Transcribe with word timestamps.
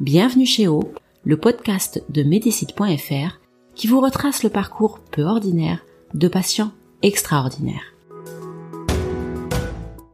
Bienvenue 0.00 0.46
chez 0.46 0.68
O, 0.68 0.92
le 1.24 1.36
podcast 1.36 2.04
de 2.08 2.22
Médicite.fr 2.22 3.40
qui 3.74 3.88
vous 3.88 4.00
retrace 4.00 4.44
le 4.44 4.48
parcours 4.48 5.00
peu 5.10 5.24
ordinaire 5.24 5.84
de 6.14 6.28
patients 6.28 6.70
extraordinaires. 7.02 7.96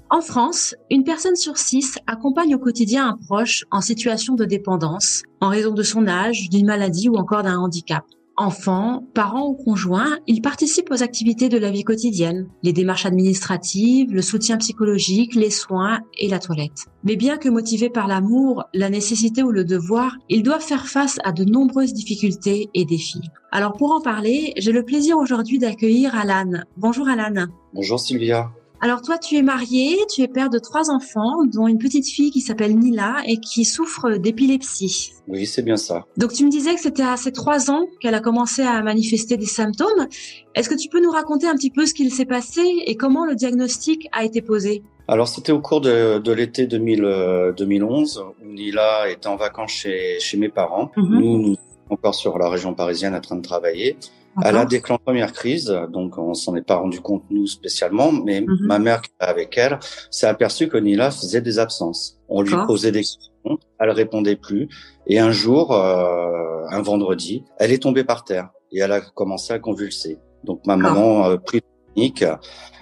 En 0.09 0.23
France, 0.23 0.75
une 0.91 1.05
personne 1.05 1.37
sur 1.37 1.59
six 1.59 1.99
accompagne 2.07 2.55
au 2.55 2.59
quotidien 2.59 3.09
un 3.09 3.19
proche 3.27 3.67
en 3.71 3.83
situation 3.83 4.35
de 4.35 4.47
dépendance 4.47 5.23
en 5.43 5.51
raison 5.51 5.75
de 5.75 5.83
son 5.83 6.07
âge, 6.07 6.49
d'une 6.49 6.65
maladie 6.65 7.11
ou 7.11 7.17
encore 7.17 7.43
d'un 7.43 7.59
handicap. 7.59 8.07
Enfants, 8.37 9.07
parents 9.15 9.47
ou 9.47 9.55
conjoints, 9.55 10.19
ils 10.27 10.43
participent 10.43 10.91
aux 10.91 11.05
activités 11.05 11.49
de 11.49 11.57
la 11.57 11.71
vie 11.71 11.85
quotidienne, 11.85 12.49
les 12.65 12.73
démarches 12.73 13.07
administratives, 13.07 14.13
le 14.13 14.23
soutien 14.23 14.57
psychologique, 14.57 15.37
les 15.37 15.51
soins 15.51 16.01
et 16.19 16.29
la 16.29 16.41
toilette. 16.41 16.87
Mais 17.05 17.15
bien 17.15 17.37
que 17.37 17.49
motivés 17.49 17.91
par 17.91 18.09
l'amour, 18.09 18.65
la 18.75 18.91
nécessité 18.91 19.45
ou 19.45 19.53
le 19.53 19.65
devoir, 19.65 20.17
ils 20.29 20.43
doivent 20.43 20.65
faire 20.65 20.89
face 20.89 21.19
à 21.23 21.31
de 21.31 21.45
nombreuses 21.45 21.93
difficultés 21.93 22.71
et 22.75 22.85
défis. 22.85 23.31
Alors 23.53 23.75
pour 23.75 23.93
en 23.93 24.01
parler, 24.01 24.53
j'ai 24.57 24.73
le 24.73 24.85
plaisir 24.85 25.17
aujourd'hui 25.17 25.61
d'accueillir 25.61 26.17
Alan. 26.17 26.65
Bonjour 26.77 27.09
Alan. 27.09 27.47
Bonjour 27.73 28.01
Sylvia. 28.01 28.51
Alors 28.85 29.01
toi, 29.01 29.17
tu 29.17 29.37
es 29.37 29.43
marié, 29.43 29.97
tu 30.15 30.21
es 30.21 30.29
père 30.29 30.51
de 30.51 30.59
trois 30.59 30.91
enfants, 30.91 31.47
dont 31.51 31.67
une 31.67 31.79
petite 31.79 32.07
fille 32.07 32.31
qui 32.31 32.43
s'appelle 32.43 32.79
Nila 32.79 33.23
et 33.27 33.39
qui 33.39 33.65
souffre 33.65 34.19
d'épilepsie. 34.19 35.15
Oui, 35.27 35.47
c'est 35.47 35.63
bien 35.63 35.79
ça. 35.79 36.05
Donc 36.19 36.35
tu 36.35 36.45
me 36.45 36.51
disais 36.51 36.75
que 36.75 36.81
c'était 36.83 37.03
à 37.03 37.17
ses 37.17 37.33
trois 37.33 37.71
ans 37.71 37.87
qu'elle 37.99 38.15
a 38.15 38.21
commencé 38.21 38.61
à 38.61 38.83
manifester 38.83 39.39
des 39.39 39.47
symptômes. 39.47 40.07
Est-ce 40.55 40.69
que 40.69 40.75
tu 40.75 40.91
peux 40.91 41.03
nous 41.03 41.11
raconter 41.11 41.47
un 41.47 41.55
petit 41.55 41.71
peu 41.71 41.87
ce 41.87 41.95
qu'il 41.95 42.13
s'est 42.13 42.27
passé 42.27 42.61
et 42.85 42.95
comment 42.95 43.25
le 43.25 43.35
diagnostic 43.35 44.07
a 44.13 44.23
été 44.23 44.43
posé? 44.43 44.83
Alors 45.09 45.29
c'était 45.29 45.53
au 45.53 45.61
cours 45.61 45.81
de, 45.81 46.33
l'été 46.33 46.67
2011 46.67 48.19
euh, 48.19 48.45
où 48.45 48.53
Nila 48.53 49.09
était 49.09 49.29
en 49.29 49.37
vacances 49.37 49.73
chez, 49.73 50.37
mes 50.37 50.51
parents. 50.51 50.91
Mhm. 50.99 51.21
Nous, 51.21 51.39
nous 51.39 51.57
encore 51.89 52.15
sur 52.15 52.37
la 52.37 52.51
région 52.51 52.75
parisienne 52.75 53.15
en 53.15 53.21
train 53.23 53.37
de 53.37 53.43
travailler. 53.43 53.97
Elle 54.43 54.57
a 54.57 54.65
déclenché 54.65 54.99
la 55.01 55.05
première 55.05 55.33
crise, 55.33 55.77
donc 55.91 56.19
on 56.19 56.35
s'en 56.35 56.57
est 56.57 56.63
pas 56.63 56.77
rendu 56.77 57.01
compte 57.01 57.25
nous 57.31 57.47
spécialement, 57.47 58.11
mais 58.13 58.41
mhm. 58.41 58.59
ma 58.61 58.79
mère 58.79 59.01
qui 59.03 59.11
était 59.11 59.31
avec 59.31 59.57
elle 59.59 59.79
s'est 60.11 60.27
aperçue 60.27 60.69
que 60.69 60.77
Nila 60.79 61.11
faisait 61.11 61.41
des 61.41 61.59
absences. 61.59 62.19
On 62.29 62.43
lui 62.43 62.55
posait 62.67 62.93
des 62.93 63.01
questions, 63.01 63.59
elle 63.79 63.91
répondait 63.91 64.37
plus, 64.37 64.69
et 65.07 65.19
un 65.19 65.31
jour, 65.31 65.73
euh, 65.73 66.65
un 66.71 66.83
vendredi, 66.83 67.45
elle 67.59 67.73
est 67.73 67.83
tombée 67.83 68.05
par 68.05 68.25
terre 68.25 68.49
et 68.73 68.81
elle 68.81 68.93
a 68.93 69.01
commencé 69.01 69.53
à 69.53 69.59
convulser. 69.59 70.19
Donc 70.43 70.67
ma 70.67 70.77
maman 70.77 71.25
a 71.25 71.39
pris 71.39 71.63
panique, 71.95 72.25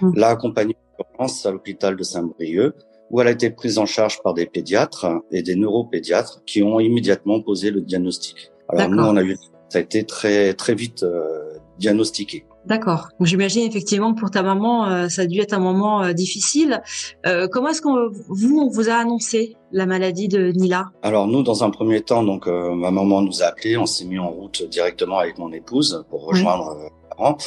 mhm. 0.01 0.15
l'a 0.15 0.29
accompagnée 0.29 0.75
à 1.19 1.51
l'hôpital 1.51 1.95
de 1.95 2.03
Saint-Brieuc 2.03 2.75
où 3.09 3.21
elle 3.21 3.27
a 3.27 3.31
été 3.31 3.51
prise 3.51 3.77
en 3.77 3.85
charge 3.85 4.21
par 4.23 4.33
des 4.33 4.47
pédiatres 4.47 5.05
et 5.31 5.43
des 5.43 5.55
neuropédiatres 5.55 6.41
qui 6.45 6.63
ont 6.63 6.79
immédiatement 6.79 7.41
posé 7.41 7.69
le 7.69 7.81
diagnostic. 7.81 8.51
Alors 8.69 8.89
nous, 8.89 9.03
on 9.03 9.15
a 9.15 9.23
eu, 9.23 9.37
ça 9.73 9.79
a 9.79 9.81
été 9.81 10.03
très 10.03 10.53
très 10.53 10.75
vite 10.75 11.01
euh, 11.01 11.57
diagnostiqué. 11.79 12.45
D'accord. 12.67 13.09
J'imagine 13.19 13.63
effectivement 13.67 14.13
pour 14.13 14.29
ta 14.29 14.43
maman, 14.43 14.87
euh, 14.87 15.09
ça 15.09 15.23
a 15.23 15.25
dû 15.25 15.39
être 15.41 15.53
un 15.53 15.59
moment 15.59 16.03
euh, 16.03 16.13
difficile. 16.13 16.83
Euh, 17.25 17.47
comment 17.51 17.69
est-ce 17.69 17.81
qu'on 17.81 18.11
vous 18.29 18.59
on 18.59 18.69
vous 18.69 18.87
a 18.87 18.93
annoncé 18.93 19.57
la 19.71 19.87
maladie 19.87 20.27
de 20.27 20.51
Nila? 20.51 20.91
Alors 21.01 21.25
nous, 21.25 21.41
dans 21.41 21.63
un 21.63 21.71
premier 21.71 22.01
temps, 22.01 22.23
donc 22.23 22.45
ma 22.45 22.91
maman 22.91 23.23
nous 23.23 23.41
a 23.41 23.47
appelé, 23.47 23.77
on 23.77 23.87
s'est 23.87 24.05
mis 24.05 24.19
en 24.19 24.29
route 24.29 24.63
directement 24.69 25.17
avec 25.17 25.39
mon 25.39 25.51
épouse 25.51 26.05
pour 26.11 26.23
rejoindre. 26.25 26.77
Oui. 26.79 26.89
parents. 27.09 27.37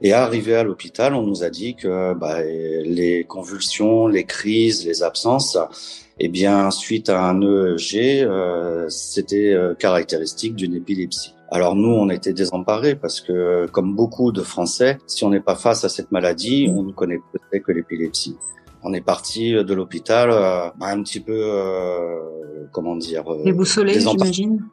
Et 0.00 0.14
arrivé 0.14 0.56
à 0.56 0.62
l'hôpital, 0.64 1.14
on 1.14 1.22
nous 1.22 1.44
a 1.44 1.50
dit 1.50 1.74
que 1.76 2.14
bah, 2.14 2.42
les 2.42 3.24
convulsions, 3.28 4.08
les 4.08 4.24
crises, 4.24 4.86
les 4.86 5.02
absences, 5.02 5.58
eh 6.18 6.28
bien, 6.28 6.70
suite 6.70 7.10
à 7.10 7.22
un 7.22 7.42
EEG, 7.42 8.26
c'était 8.88 9.54
caractéristique 9.78 10.54
d'une 10.56 10.74
épilepsie. 10.74 11.33
Alors 11.54 11.76
nous, 11.76 11.88
on 11.88 12.10
été 12.10 12.32
désemparés 12.32 12.96
parce 12.96 13.20
que, 13.20 13.68
comme 13.70 13.94
beaucoup 13.94 14.32
de 14.32 14.42
Français, 14.42 14.98
si 15.06 15.22
on 15.22 15.30
n'est 15.30 15.38
pas 15.38 15.54
face 15.54 15.84
à 15.84 15.88
cette 15.88 16.10
maladie, 16.10 16.68
on 16.68 16.82
ne 16.82 16.90
connaît 16.90 17.20
peut-être 17.32 17.62
que 17.62 17.70
l'épilepsie. 17.70 18.36
On 18.82 18.92
est 18.92 19.00
parti 19.00 19.52
de 19.52 19.72
l'hôpital 19.72 20.30
euh, 20.32 20.68
un 20.80 21.02
petit 21.04 21.20
peu, 21.20 21.32
euh, 21.32 22.66
comment 22.72 22.96
dire, 22.96 23.32
euh, 23.32 23.44
déboussolé, 23.44 24.00
j'imagine. 24.00 24.64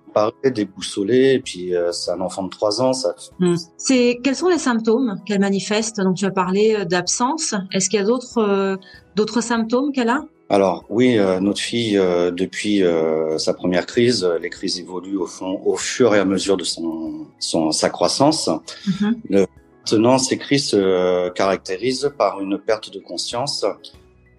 Déboussolé, 0.43 1.33
et 1.33 1.39
puis 1.39 1.71
c'est 1.91 2.09
un 2.09 2.19
enfant 2.19 2.41
de 2.41 2.49
3 2.49 2.81
ans. 2.81 2.93
Ça. 2.93 3.13
Hmm. 3.37 3.57
C'est 3.77 4.19
quels 4.23 4.35
sont 4.35 4.49
les 4.49 4.57
symptômes 4.57 5.21
qu'elle 5.27 5.39
manifeste? 5.39 6.01
Donc 6.01 6.15
tu 6.15 6.25
as 6.25 6.31
parlé 6.31 6.83
d'absence. 6.85 7.53
Est-ce 7.71 7.91
qu'il 7.91 7.99
y 7.99 8.03
a 8.03 8.05
d'autres 8.07 8.79
d'autres 9.15 9.41
symptômes 9.41 9.91
qu'elle 9.91 10.09
a? 10.09 10.23
Alors 10.51 10.83
oui, 10.89 11.17
euh, 11.17 11.39
notre 11.39 11.61
fille, 11.61 11.97
euh, 11.97 12.29
depuis 12.29 12.83
euh, 12.83 13.37
sa 13.37 13.53
première 13.53 13.85
crise, 13.85 14.29
les 14.41 14.49
crises 14.49 14.81
évoluent 14.81 15.15
au 15.15 15.25
fond, 15.25 15.61
au 15.65 15.77
fur 15.77 16.13
et 16.13 16.19
à 16.19 16.25
mesure 16.25 16.57
de 16.57 16.65
son, 16.65 17.25
son 17.39 17.71
sa 17.71 17.89
croissance. 17.89 18.49
Mm-hmm. 18.85 19.45
maintenant, 19.85 20.17
ces 20.17 20.37
crises 20.37 20.67
se 20.71 21.29
caractérisent 21.29 22.11
par 22.17 22.41
une 22.41 22.59
perte 22.59 22.91
de 22.91 22.99
conscience, 22.99 23.65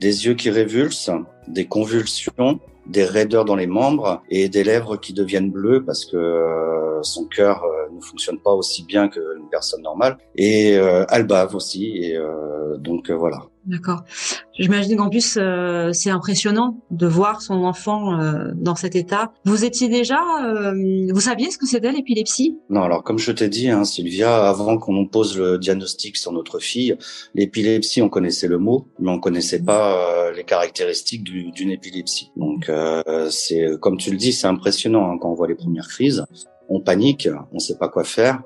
des 0.00 0.26
yeux 0.26 0.34
qui 0.34 0.50
révulsent, 0.50 1.10
des 1.48 1.64
convulsions, 1.64 2.60
des 2.86 3.04
raideurs 3.06 3.46
dans 3.46 3.56
les 3.56 3.66
membres 3.66 4.22
et 4.28 4.50
des 4.50 4.64
lèvres 4.64 4.98
qui 4.98 5.14
deviennent 5.14 5.50
bleues 5.50 5.82
parce 5.82 6.04
que 6.04 6.98
son 7.00 7.24
cœur 7.24 7.64
ne 7.90 8.00
fonctionne 8.02 8.38
pas 8.38 8.52
aussi 8.52 8.84
bien 8.84 9.08
qu'une 9.08 9.48
personne 9.50 9.82
normale 9.82 10.18
et 10.36 10.72
elle 10.72 11.26
bave 11.26 11.54
aussi 11.54 11.96
et 12.02 12.18
donc 12.78 13.10
voilà. 13.10 13.46
D'accord. 13.64 14.02
J'imagine 14.58 14.96
qu'en 14.96 15.08
plus 15.08 15.38
euh, 15.40 15.92
c'est 15.92 16.10
impressionnant 16.10 16.80
de 16.90 17.06
voir 17.06 17.40
son 17.42 17.62
enfant 17.62 18.18
euh, 18.18 18.50
dans 18.54 18.74
cet 18.74 18.96
état. 18.96 19.32
Vous 19.44 19.64
étiez 19.64 19.88
déjà, 19.88 20.20
euh, 20.44 21.06
vous 21.12 21.20
saviez 21.20 21.50
ce 21.50 21.58
que 21.58 21.66
c'était 21.66 21.92
l'épilepsie? 21.92 22.58
Non, 22.70 22.82
alors 22.82 23.04
comme 23.04 23.18
je 23.18 23.30
t'ai 23.30 23.48
dit, 23.48 23.70
hein, 23.70 23.84
Sylvia, 23.84 24.48
avant 24.48 24.78
qu'on 24.78 24.94
nous 24.94 25.06
pose 25.06 25.38
le 25.38 25.58
diagnostic 25.58 26.16
sur 26.16 26.32
notre 26.32 26.58
fille, 26.58 26.96
l'épilepsie, 27.36 28.02
on 28.02 28.08
connaissait 28.08 28.48
le 28.48 28.58
mot, 28.58 28.88
mais 28.98 29.10
on 29.10 29.20
connaissait 29.20 29.62
pas 29.62 30.32
les 30.32 30.44
caractéristiques 30.44 31.22
d'une 31.22 31.70
épilepsie. 31.70 32.32
Donc 32.36 32.70
c'est, 33.30 33.78
comme 33.80 33.96
tu 33.96 34.10
le 34.10 34.16
dis, 34.16 34.32
c'est 34.32 34.48
impressionnant 34.48 35.10
hein, 35.10 35.18
quand 35.20 35.30
on 35.30 35.34
voit 35.34 35.48
les 35.48 35.54
premières 35.54 35.88
crises. 35.88 36.24
On 36.68 36.80
panique, 36.80 37.28
on 37.52 37.56
ne 37.56 37.60
sait 37.60 37.76
pas 37.76 37.88
quoi 37.88 38.02
faire 38.02 38.42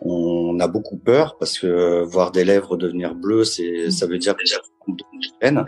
on 0.00 0.58
a 0.60 0.68
beaucoup 0.68 0.96
peur 0.96 1.36
parce 1.38 1.58
que 1.58 2.02
voir 2.04 2.32
des 2.32 2.44
lèvres 2.44 2.76
devenir 2.76 3.14
bleues, 3.14 3.44
c'est 3.44 3.90
ça 3.90 4.06
veut 4.06 4.18
dire 4.18 4.36
peine. 5.40 5.64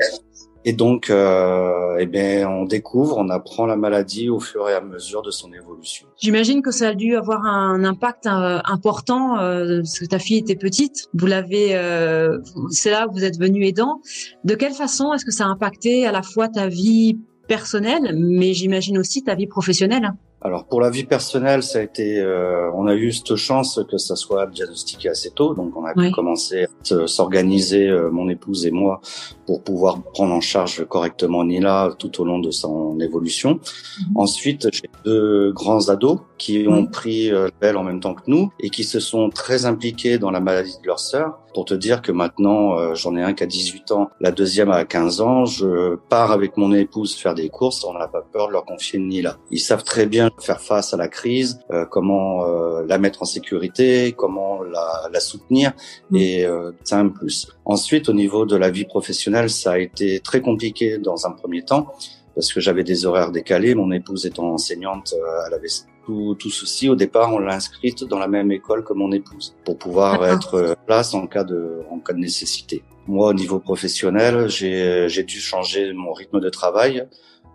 Et 0.64 0.72
donc, 0.72 1.08
euh, 1.08 1.96
eh 1.98 2.06
bien, 2.06 2.48
on 2.48 2.64
découvre, 2.64 3.16
on 3.16 3.28
apprend 3.30 3.64
la 3.64 3.76
maladie 3.76 4.28
au 4.28 4.40
fur 4.40 4.68
et 4.68 4.74
à 4.74 4.80
mesure 4.80 5.22
de 5.22 5.30
son 5.30 5.52
évolution. 5.52 6.08
J'imagine 6.20 6.62
que 6.62 6.72
ça 6.72 6.88
a 6.88 6.94
dû 6.94 7.16
avoir 7.16 7.44
un 7.46 7.84
impact 7.84 8.26
euh, 8.26 8.58
important 8.64 9.38
euh, 9.38 9.78
parce 9.78 10.00
que 10.00 10.04
ta 10.04 10.18
fille 10.18 10.38
était 10.38 10.56
petite. 10.56 11.06
Vous 11.14 11.26
l'avez, 11.26 11.76
euh, 11.76 12.38
c'est 12.70 12.90
là 12.90 13.06
que 13.06 13.12
vous 13.12 13.24
êtes 13.24 13.38
venu 13.38 13.64
aidant. 13.64 14.00
De 14.44 14.54
quelle 14.54 14.74
façon 14.74 15.12
est-ce 15.14 15.24
que 15.24 15.30
ça 15.30 15.44
a 15.44 15.48
impacté 15.48 16.06
à 16.06 16.12
la 16.12 16.22
fois 16.22 16.48
ta 16.48 16.68
vie 16.68 17.16
personnelle, 17.46 18.14
mais 18.18 18.52
j'imagine 18.52 18.98
aussi 18.98 19.22
ta 19.22 19.34
vie 19.34 19.46
professionnelle? 19.46 20.12
Alors 20.40 20.66
pour 20.66 20.80
la 20.80 20.88
vie 20.88 21.02
personnelle, 21.02 21.64
ça 21.64 21.80
a 21.80 21.82
été, 21.82 22.20
euh, 22.20 22.70
on 22.74 22.86
a 22.86 22.94
eu 22.94 23.10
cette 23.10 23.34
chance 23.34 23.80
que 23.90 23.98
ça 23.98 24.14
soit 24.14 24.46
diagnostiqué 24.46 25.08
assez 25.08 25.30
tôt, 25.30 25.52
donc 25.54 25.76
on 25.76 25.84
a 25.84 25.94
pu 25.94 26.12
commencer 26.12 26.66
à 26.90 27.06
s'organiser, 27.08 27.88
euh, 27.88 28.08
mon 28.10 28.28
épouse 28.28 28.64
et 28.64 28.70
moi, 28.70 29.00
pour 29.46 29.64
pouvoir 29.64 30.00
prendre 30.00 30.32
en 30.32 30.40
charge 30.40 30.86
correctement 30.86 31.42
Nila 31.44 31.90
tout 31.98 32.20
au 32.20 32.24
long 32.24 32.38
de 32.38 32.52
son 32.52 33.00
évolution. 33.00 33.54
Mhm. 33.54 34.16
Ensuite, 34.16 34.68
j'ai 34.72 34.88
deux 35.04 35.52
grands 35.52 35.88
ados 35.88 36.20
qui 36.38 36.66
ont 36.68 36.86
pris 36.86 37.32
euh, 37.32 37.48
belle 37.60 37.76
en 37.76 37.82
même 37.82 37.98
temps 37.98 38.14
que 38.14 38.22
nous 38.28 38.52
et 38.60 38.70
qui 38.70 38.84
se 38.84 39.00
sont 39.00 39.30
très 39.30 39.66
impliqués 39.66 40.18
dans 40.18 40.30
la 40.30 40.40
maladie 40.40 40.78
de 40.80 40.86
leur 40.86 41.00
sœur. 41.00 41.40
Pour 41.58 41.64
te 41.64 41.74
dire 41.74 42.02
que 42.02 42.12
maintenant, 42.12 42.78
euh, 42.78 42.94
j'en 42.94 43.16
ai 43.16 43.22
un 43.24 43.34
qui 43.34 43.42
a 43.42 43.46
18 43.46 43.90
ans, 43.90 44.10
la 44.20 44.30
deuxième 44.30 44.70
a 44.70 44.84
15 44.84 45.20
ans. 45.20 45.44
Je 45.44 45.96
pars 46.08 46.30
avec 46.30 46.56
mon 46.56 46.72
épouse 46.72 47.16
faire 47.16 47.34
des 47.34 47.48
courses. 47.48 47.84
On 47.84 47.94
n'a 47.94 48.06
pas 48.06 48.22
peur 48.22 48.46
de 48.46 48.52
leur 48.52 48.64
confier 48.64 49.00
Nila. 49.00 49.38
Ils 49.50 49.58
savent 49.58 49.82
très 49.82 50.06
bien 50.06 50.30
faire 50.38 50.60
face 50.60 50.94
à 50.94 50.96
la 50.96 51.08
crise, 51.08 51.58
euh, 51.72 51.84
comment 51.84 52.44
euh, 52.44 52.84
la 52.86 52.98
mettre 52.98 53.22
en 53.22 53.24
sécurité, 53.24 54.14
comment 54.16 54.62
la, 54.62 55.08
la 55.12 55.18
soutenir. 55.18 55.72
Mm. 56.12 56.16
Et 56.16 56.46
c'est 56.84 56.94
un 56.94 57.08
plus. 57.08 57.48
Ensuite, 57.64 58.08
au 58.08 58.12
niveau 58.12 58.46
de 58.46 58.54
la 58.54 58.70
vie 58.70 58.84
professionnelle, 58.84 59.50
ça 59.50 59.72
a 59.72 59.78
été 59.78 60.20
très 60.20 60.40
compliqué 60.40 60.98
dans 60.98 61.26
un 61.26 61.32
premier 61.32 61.64
temps 61.64 61.88
parce 62.36 62.52
que 62.52 62.60
j'avais 62.60 62.84
des 62.84 63.04
horaires 63.04 63.32
décalés. 63.32 63.74
Mon 63.74 63.90
épouse 63.90 64.26
étant 64.26 64.52
enseignante, 64.52 65.12
elle 65.48 65.54
avait 65.54 65.66
tout, 66.08 66.34
tout 66.38 66.50
ceci. 66.50 66.88
Au 66.88 66.94
départ, 66.94 67.34
on 67.34 67.38
l'a 67.38 67.54
inscrite 67.54 68.02
dans 68.04 68.18
la 68.18 68.28
même 68.28 68.50
école 68.50 68.82
que 68.82 68.94
mon 68.94 69.12
épouse 69.12 69.54
pour 69.64 69.76
pouvoir 69.76 70.24
être 70.26 70.74
place 70.86 71.12
en 71.12 71.26
cas 71.26 71.44
de 71.44 71.82
en 71.90 71.98
cas 71.98 72.14
de 72.14 72.18
nécessité. 72.18 72.82
Moi, 73.06 73.28
au 73.28 73.34
niveau 73.34 73.58
professionnel, 73.58 74.48
j'ai 74.48 75.22
dû 75.24 75.38
changer 75.38 75.92
mon 75.92 76.12
rythme 76.14 76.40
de 76.40 76.48
travail 76.48 77.06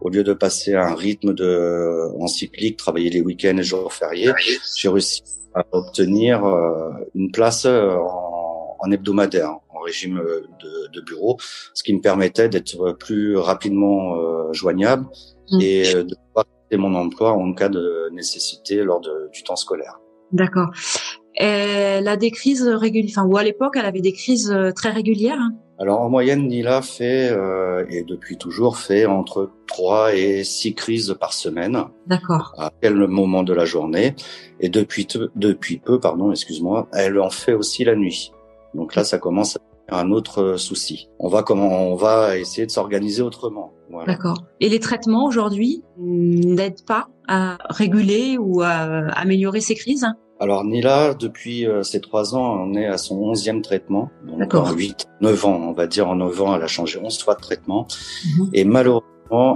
au 0.02 0.10
lieu 0.10 0.24
de 0.24 0.34
passer 0.34 0.74
à 0.76 0.86
un 0.88 0.96
rythme 0.96 1.34
de 1.34 2.10
en 2.20 2.28
cyclique, 2.28 2.78
travailler 2.78 3.10
les 3.10 3.22
week-ends 3.22 3.58
et 3.58 3.64
jours 3.64 3.92
fériés, 3.94 4.34
j'ai 4.78 4.90
réussi 4.90 5.24
à 5.56 5.64
obtenir 5.72 6.46
euh, 6.46 6.90
une 7.16 7.32
place 7.32 7.66
euh, 7.66 7.96
en, 7.96 8.78
en, 8.80 8.92
hebdomadaire, 8.92 9.52
en 9.70 9.80
régime 9.80 10.22
de, 10.62 10.90
de, 10.92 11.02
bureau, 11.02 11.38
ce 11.74 11.84
qui 11.84 11.94
me 11.94 12.02
permettait 12.02 12.50
d'être 12.50 12.94
plus 12.94 13.38
rapidement 13.38 14.16
euh, 14.16 14.52
joignable 14.52 15.06
mmh. 15.52 15.62
et 15.62 15.94
de 15.94 16.16
pouvoir 16.28 16.46
quitter 16.74 16.78
mon 16.78 16.96
emploi 16.96 17.34
en 17.34 17.54
cas 17.54 17.70
de 17.70 18.10
nécessité 18.14 18.84
lors 18.84 19.02
de, 19.02 19.30
du 19.32 19.44
temps 19.44 19.56
scolaire. 19.56 20.00
D'accord. 20.32 20.70
Elle 21.36 22.08
a 22.08 22.18
des 22.18 22.32
crises 22.32 22.68
régulières, 22.68 23.14
enfin, 23.18 23.28
ou 23.28 23.38
à 23.38 23.44
l'époque, 23.44 23.76
elle 23.76 23.86
avait 23.86 24.02
des 24.02 24.14
crises 24.14 24.56
très 24.76 24.92
régulières. 24.92 25.40
Hein? 25.40 25.54
Alors 25.80 26.02
en 26.02 26.10
moyenne, 26.10 26.48
Nila 26.48 26.82
fait, 26.82 27.32
euh, 27.32 27.86
et 27.90 28.04
depuis 28.04 28.38
toujours, 28.38 28.78
fait 28.78 29.06
entre 29.06 29.52
3 29.68 30.16
et 30.16 30.44
6 30.44 30.76
crises 30.76 31.16
par 31.20 31.34
semaine. 31.34 31.86
D'accord. 32.06 32.54
À 32.58 32.72
quel 32.82 32.96
moment 32.96 33.44
de 33.44 33.54
la 33.54 33.66
journée. 33.66 34.16
Et 34.60 34.70
depuis, 34.70 35.08
depuis 35.36 35.78
peu, 35.78 36.00
pardon, 36.00 36.32
excuse-moi, 36.32 36.88
elle 36.94 37.20
en 37.20 37.32
fait 37.32 37.54
aussi 37.54 37.84
la 37.84 37.96
nuit. 37.96 38.32
Donc 38.76 38.96
là, 38.96 39.04
ça 39.04 39.18
commence 39.18 39.56
à 39.56 39.60
un 39.90 40.12
autre 40.12 40.56
souci. 40.58 41.10
On 41.20 41.28
va 41.28 41.44
comment 41.44 41.92
on 41.92 41.96
va 41.96 42.38
essayer 42.38 42.66
de 42.66 42.72
s'organiser 42.72 43.22
autrement. 43.22 43.74
Voilà. 43.92 44.14
D'accord. 44.14 44.44
Et 44.60 44.70
les 44.70 44.80
traitements 44.80 45.26
aujourd'hui 45.26 45.84
n'aident 45.98 46.86
pas 46.86 47.10
à 47.28 47.58
réguler 47.70 48.38
ou 48.40 48.62
à 48.62 48.70
améliorer 49.16 49.62
ces 49.62 49.76
crises? 49.76 50.08
Alors 50.40 50.66
Nila, 50.66 51.14
depuis 51.14 51.66
euh, 51.66 51.84
ces 51.84 52.02
trois 52.02 52.36
ans, 52.36 52.68
on 52.68 52.74
est 52.74 52.86
à 52.86 52.98
son 52.98 53.16
onzième 53.18 53.62
traitement. 53.62 54.10
Donc 54.26 54.54
en 54.56 54.72
8, 54.74 55.08
9 55.22 55.46
ans, 55.46 55.60
on 55.70 55.74
va 55.74 55.88
dire 55.88 56.10
en 56.10 56.16
9 56.16 56.42
ans, 56.42 56.56
elle 56.56 56.64
a 56.64 56.68
changé 56.68 57.00
11 57.02 57.18
fois 57.24 57.36
de 57.36 57.42
traitement. 57.42 57.88
Mhm. 58.38 58.50
Et 58.54 58.66
malheureusement, 58.66 59.08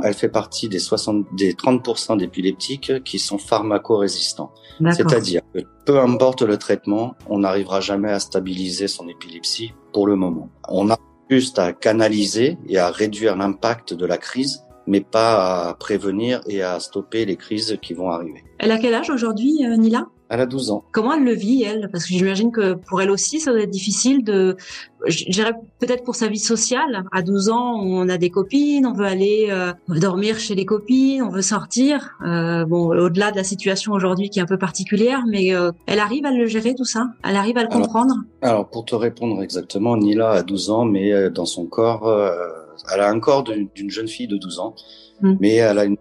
elle 0.03 0.13
fait 0.13 0.29
partie 0.29 0.69
des, 0.69 0.79
60, 0.79 1.25
des 1.35 1.53
30% 1.53 2.18
d'épileptiques 2.18 3.03
qui 3.03 3.19
sont 3.19 3.38
pharmacorésistants. 3.38 4.51
C'est-à-dire 4.91 5.41
que 5.53 5.59
peu 5.85 6.00
importe 6.00 6.41
le 6.41 6.57
traitement, 6.57 7.15
on 7.27 7.39
n'arrivera 7.39 7.79
jamais 7.79 8.12
à 8.12 8.19
stabiliser 8.19 8.88
son 8.88 9.07
épilepsie 9.07 9.74
pour 9.94 10.07
le 10.07 10.15
moment. 10.15 10.50
On 10.68 10.89
a 10.89 10.97
juste 11.29 11.59
à 11.59 11.74
canaliser 11.74 12.57
et 12.68 12.77
à 12.77 12.89
réduire 12.89 13.35
l'impact 13.35 13.94
de 13.94 14.06
la 14.06 14.18
crise 14.18 14.63
mais 14.88 15.01
pas 15.01 15.69
à 15.69 15.74
prévenir 15.74 16.42
et 16.48 16.62
à 16.62 16.80
stopper 16.80 17.25
les 17.25 17.36
crises 17.36 17.78
qui 17.81 17.94
vont 17.94 18.10
arriver. 18.10 18.44
Elle 18.60 18.72
a 18.72 18.78
quel 18.78 18.94
âge 18.94 19.10
aujourd'hui, 19.10 19.66
euh, 19.66 19.75
Nila? 19.75 20.07
Elle 20.30 20.42
a 20.42 20.45
12 20.45 20.72
ans. 20.72 20.84
Comment 20.92 21.13
elle 21.13 21.24
le 21.24 21.34
vit, 21.34 21.63
elle? 21.63 21.89
Parce 21.92 22.06
que 22.06 22.13
j'imagine 22.13 22.51
que 22.51 22.74
pour 22.74 23.01
elle 23.01 23.12
aussi, 23.12 23.39
ça 23.39 23.51
doit 23.51 23.62
être 23.62 23.69
difficile 23.69 24.24
de... 24.24 24.57
Je 25.06 25.30
dirais 25.30 25.54
peut-être 25.80 26.04
pour 26.04 26.16
sa 26.16 26.28
vie 26.28 26.39
sociale. 26.39 27.06
À 27.13 27.22
12 27.22 27.50
ans, 27.50 27.80
on 27.81 28.10
a 28.10 28.18
des 28.18 28.30
copines, 28.30 28.86
on 28.86 28.94
veut 28.94 29.06
aller 29.06 29.48
euh, 29.50 29.72
dormir 29.88 30.38
chez 30.38 30.54
les 30.54 30.66
copines, 30.66 31.22
on 31.22 31.30
veut 31.30 31.42
sortir. 31.42 32.18
Euh, 32.25 32.66
bon, 32.66 32.88
au-delà 32.88 33.31
de 33.31 33.38
la 33.38 33.45
situation 33.45 33.94
aujourd'hui 33.94 34.30
qui 34.30 34.40
est 34.40 34.42
un 34.42 34.48
peu 34.48 34.57
particulière, 34.57 35.24
mais 35.30 35.56
euh, 35.56 35.72
elle 35.86 36.00
arrive 36.00 36.25
à 36.25 36.31
le 36.31 36.45
gérer, 36.45 36.75
tout 36.75 36.83
ça? 36.83 37.07
Elle 37.24 37.38
arrive 37.38 37.57
à 37.57 37.63
le 37.63 37.69
comprendre? 37.69 38.16
alors, 38.42 38.68
pour 38.68 38.86
te 38.86 38.95
répondre 38.95 39.42
exactement, 39.42 39.95
Nila 39.95 40.31
a 40.31 40.44
12 40.44 40.69
ans, 40.72 40.86
mais 40.86 41.13
euh, 41.13 41.30
dans 41.30 41.45
son 41.45 41.66
corps 41.66 42.07
elle 42.91 43.01
a 43.01 43.09
un 43.09 43.19
corps 43.19 43.44
d'une 43.44 43.89
jeune 43.89 44.07
fille 44.07 44.27
de 44.27 44.38
12 44.38 44.59
ans, 44.59 44.75
hmm. 45.22 45.38
mais 45.40 45.56
elle 45.56 45.80
a 45.80 45.86
une 45.86 45.98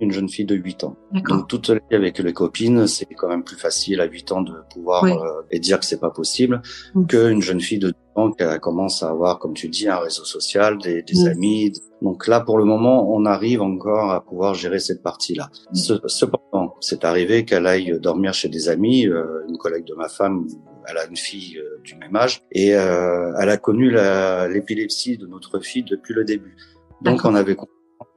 une 0.00 0.10
jeune 0.10 0.28
fille 0.28 0.44
de 0.44 0.54
8 0.54 0.84
ans. 0.84 0.96
Donc 1.28 1.48
toute 1.48 1.68
la 1.68 1.76
vie 1.76 1.96
avec 1.96 2.18
les 2.18 2.32
copines, 2.32 2.86
c'est 2.86 3.06
quand 3.06 3.28
même 3.28 3.44
plus 3.44 3.56
facile 3.56 4.00
à 4.00 4.04
8 4.04 4.32
ans 4.32 4.42
de 4.42 4.54
pouvoir 4.72 5.04
euh, 5.04 5.42
et 5.50 5.58
dire 5.58 5.78
que 5.78 5.84
c'est 5.84 6.00
pas 6.00 6.10
possible 6.10 6.62
mm. 6.94 7.06
qu'une 7.06 7.42
jeune 7.42 7.60
fille 7.60 7.78
de 7.78 7.88
12 7.88 7.94
ans 8.16 8.30
qui 8.32 8.44
commence 8.60 9.02
à 9.02 9.10
avoir, 9.10 9.38
comme 9.38 9.54
tu 9.54 9.68
dis, 9.68 9.88
un 9.88 9.98
réseau 9.98 10.24
social, 10.24 10.78
des, 10.78 11.02
des 11.02 11.24
mm. 11.24 11.28
amis. 11.28 11.72
Donc 12.02 12.26
là, 12.26 12.40
pour 12.40 12.58
le 12.58 12.64
moment, 12.64 13.12
on 13.12 13.24
arrive 13.26 13.62
encore 13.62 14.10
à 14.10 14.24
pouvoir 14.24 14.54
gérer 14.54 14.78
cette 14.78 15.02
partie-là. 15.02 15.50
Mm. 15.72 15.98
Cependant, 16.06 16.74
c'est 16.80 17.04
arrivé 17.04 17.44
qu'elle 17.44 17.66
aille 17.66 17.98
dormir 18.00 18.32
chez 18.32 18.48
des 18.48 18.68
amis, 18.68 19.06
euh, 19.06 19.44
une 19.48 19.58
collègue 19.58 19.84
de 19.84 19.94
ma 19.94 20.08
femme 20.08 20.46
elle 20.88 20.96
a 20.96 21.06
une 21.06 21.16
fille 21.16 21.58
euh, 21.58 21.78
du 21.84 21.94
même 21.96 22.16
âge 22.16 22.42
et 22.50 22.74
euh, 22.74 23.32
elle 23.38 23.50
a 23.50 23.58
connu 23.58 23.90
l'épilepsie 23.90 25.18
de 25.18 25.26
notre 25.26 25.60
fille 25.60 25.84
depuis 25.84 26.14
le 26.14 26.24
début. 26.24 26.56
Donc 27.02 27.24
on 27.24 27.34
avait 27.34 27.54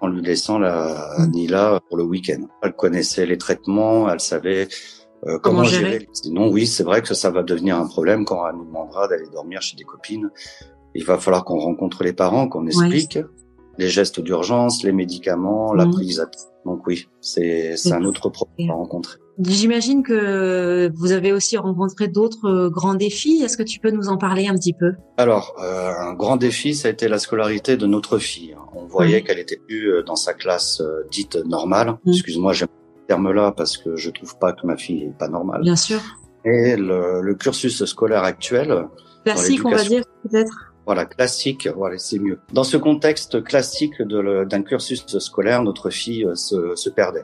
en 0.03 0.07
lui 0.07 0.21
laissant 0.21 0.59
la. 0.59 1.15
Nila 1.31 1.79
pour 1.87 1.97
le 1.97 2.03
week-end. 2.03 2.45
Elle 2.61 2.73
connaissait 2.73 3.25
les 3.25 3.37
traitements, 3.37 4.09
elle 4.09 4.19
savait 4.19 4.67
euh, 5.25 5.39
comment, 5.39 5.63
gérer. 5.63 6.07
Sinon, 6.11 6.49
oui, 6.49 6.67
c'est 6.67 6.83
vrai 6.83 7.01
que 7.01 7.13
ça 7.13 7.29
va 7.31 7.41
devenir 7.41 7.77
un 7.77 7.87
problème 7.87 8.25
quand 8.25 8.47
elle 8.47 8.57
nous 8.57 8.65
demandera 8.65 9.07
d'aller 9.07 9.29
dormir 9.31 9.61
chez 9.61 9.77
des 9.77 9.85
copines. 9.85 10.29
Il 10.93 11.05
va 11.05 11.17
falloir 11.17 11.45
qu'on 11.45 11.57
rencontre 11.57 12.03
les 12.03 12.13
parents, 12.13 12.49
qu'on 12.49 12.67
explique 12.67 13.17
les 13.77 13.87
gestes 13.87 14.19
d'urgence, 14.19 14.83
les 14.83 14.91
médicaments, 14.91 15.73
la 15.73 15.85
mm. 15.85 15.91
prise. 15.91 16.19
À... 16.19 16.29
Donc 16.65 16.85
oui, 16.85 17.07
c'est 17.21 17.75
un 17.91 18.03
autre 18.03 18.29
problème 18.29 18.71
à 18.71 18.73
rencontrer. 18.73 19.19
J'imagine 19.39 20.03
que 20.03 20.91
vous 20.95 21.11
avez 21.11 21.31
aussi 21.31 21.57
rencontré 21.57 22.07
d'autres 22.07 22.47
euh, 22.47 22.69
grands 22.69 22.93
défis. 22.93 23.41
Est-ce 23.43 23.57
que 23.57 23.63
tu 23.63 23.79
peux 23.79 23.89
nous 23.89 24.09
en 24.09 24.17
parler 24.17 24.47
un 24.47 24.53
petit 24.53 24.73
peu? 24.73 24.93
Alors, 25.17 25.55
euh, 25.59 25.91
un 25.97 26.13
grand 26.13 26.37
défi, 26.37 26.75
ça 26.75 26.87
a 26.87 26.91
été 26.91 27.07
la 27.07 27.17
scolarité 27.17 27.75
de 27.75 27.87
notre 27.87 28.19
fille. 28.19 28.55
On 28.75 28.85
voyait 28.85 29.23
qu'elle 29.23 29.39
était 29.39 29.57
plus 29.57 29.91
euh, 29.91 30.03
dans 30.03 30.15
sa 30.15 30.33
classe 30.33 30.81
euh, 30.81 31.07
dite 31.11 31.35
normale. 31.45 31.97
Mm. 32.05 32.11
Excuse-moi, 32.11 32.53
j'aime 32.53 32.67
ce 33.01 33.07
terme-là 33.07 33.53
parce 33.57 33.77
que 33.77 33.95
je 33.95 34.11
trouve 34.11 34.37
pas 34.37 34.53
que 34.53 34.67
ma 34.67 34.77
fille 34.77 35.03
est 35.05 35.17
pas 35.17 35.27
normale. 35.27 35.61
Bien 35.61 35.75
sûr. 35.75 35.99
Et 36.45 36.75
le, 36.75 37.21
le 37.21 37.35
cursus 37.35 37.83
scolaire 37.85 38.23
actuel. 38.23 38.87
Classique, 39.25 39.65
on 39.65 39.71
va 39.71 39.83
dire 39.83 40.03
peut-être? 40.29 40.73
Voilà, 40.85 41.05
classique, 41.05 41.67
voilà, 41.75 41.97
c'est 41.97 42.19
mieux. 42.19 42.39
Dans 42.51 42.65
ce 42.65 42.75
contexte 42.75 43.41
classique 43.41 44.01
d'un 44.01 44.63
cursus 44.63 45.05
scolaire, 45.19 45.63
notre 45.63 45.89
fille 45.89 46.27
se, 46.35 46.75
se 46.75 46.89
perdait. 46.89 47.23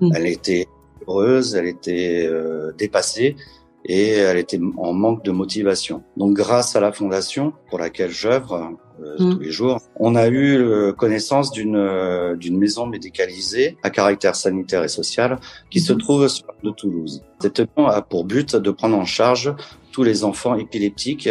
Mm. 0.00 0.10
Elle 0.14 0.26
était 0.26 0.66
heureuse, 1.06 1.54
elle 1.54 1.66
était 1.66 2.26
euh, 2.26 2.72
dépassée 2.76 3.36
et 3.84 4.10
elle 4.10 4.36
était 4.36 4.60
en 4.78 4.92
manque 4.92 5.24
de 5.24 5.30
motivation. 5.30 6.02
Donc 6.16 6.34
grâce 6.34 6.74
à 6.76 6.80
la 6.80 6.92
fondation 6.92 7.52
pour 7.70 7.78
laquelle 7.78 8.10
j'œuvre 8.10 8.76
euh, 9.00 9.14
mmh. 9.18 9.34
tous 9.34 9.40
les 9.40 9.50
jours, 9.50 9.80
on 9.96 10.16
a 10.16 10.26
eu 10.28 10.58
euh, 10.58 10.92
connaissance 10.92 11.52
d'une 11.52 12.34
d'une 12.36 12.58
maison 12.58 12.86
médicalisée 12.86 13.76
à 13.82 13.90
caractère 13.90 14.34
sanitaire 14.34 14.82
et 14.82 14.88
social 14.88 15.38
qui 15.70 15.80
se 15.80 15.92
mmh. 15.92 15.98
trouve 15.98 16.28
sur 16.28 16.46
de 16.62 16.70
Toulouse. 16.70 17.22
Cette 17.40 17.60
maison 17.60 17.86
a 17.88 18.02
pour 18.02 18.24
but 18.24 18.56
de 18.56 18.70
prendre 18.70 18.96
en 18.96 19.04
charge 19.04 19.54
tous 19.92 20.02
les 20.02 20.24
enfants 20.24 20.56
épileptiques 20.56 21.28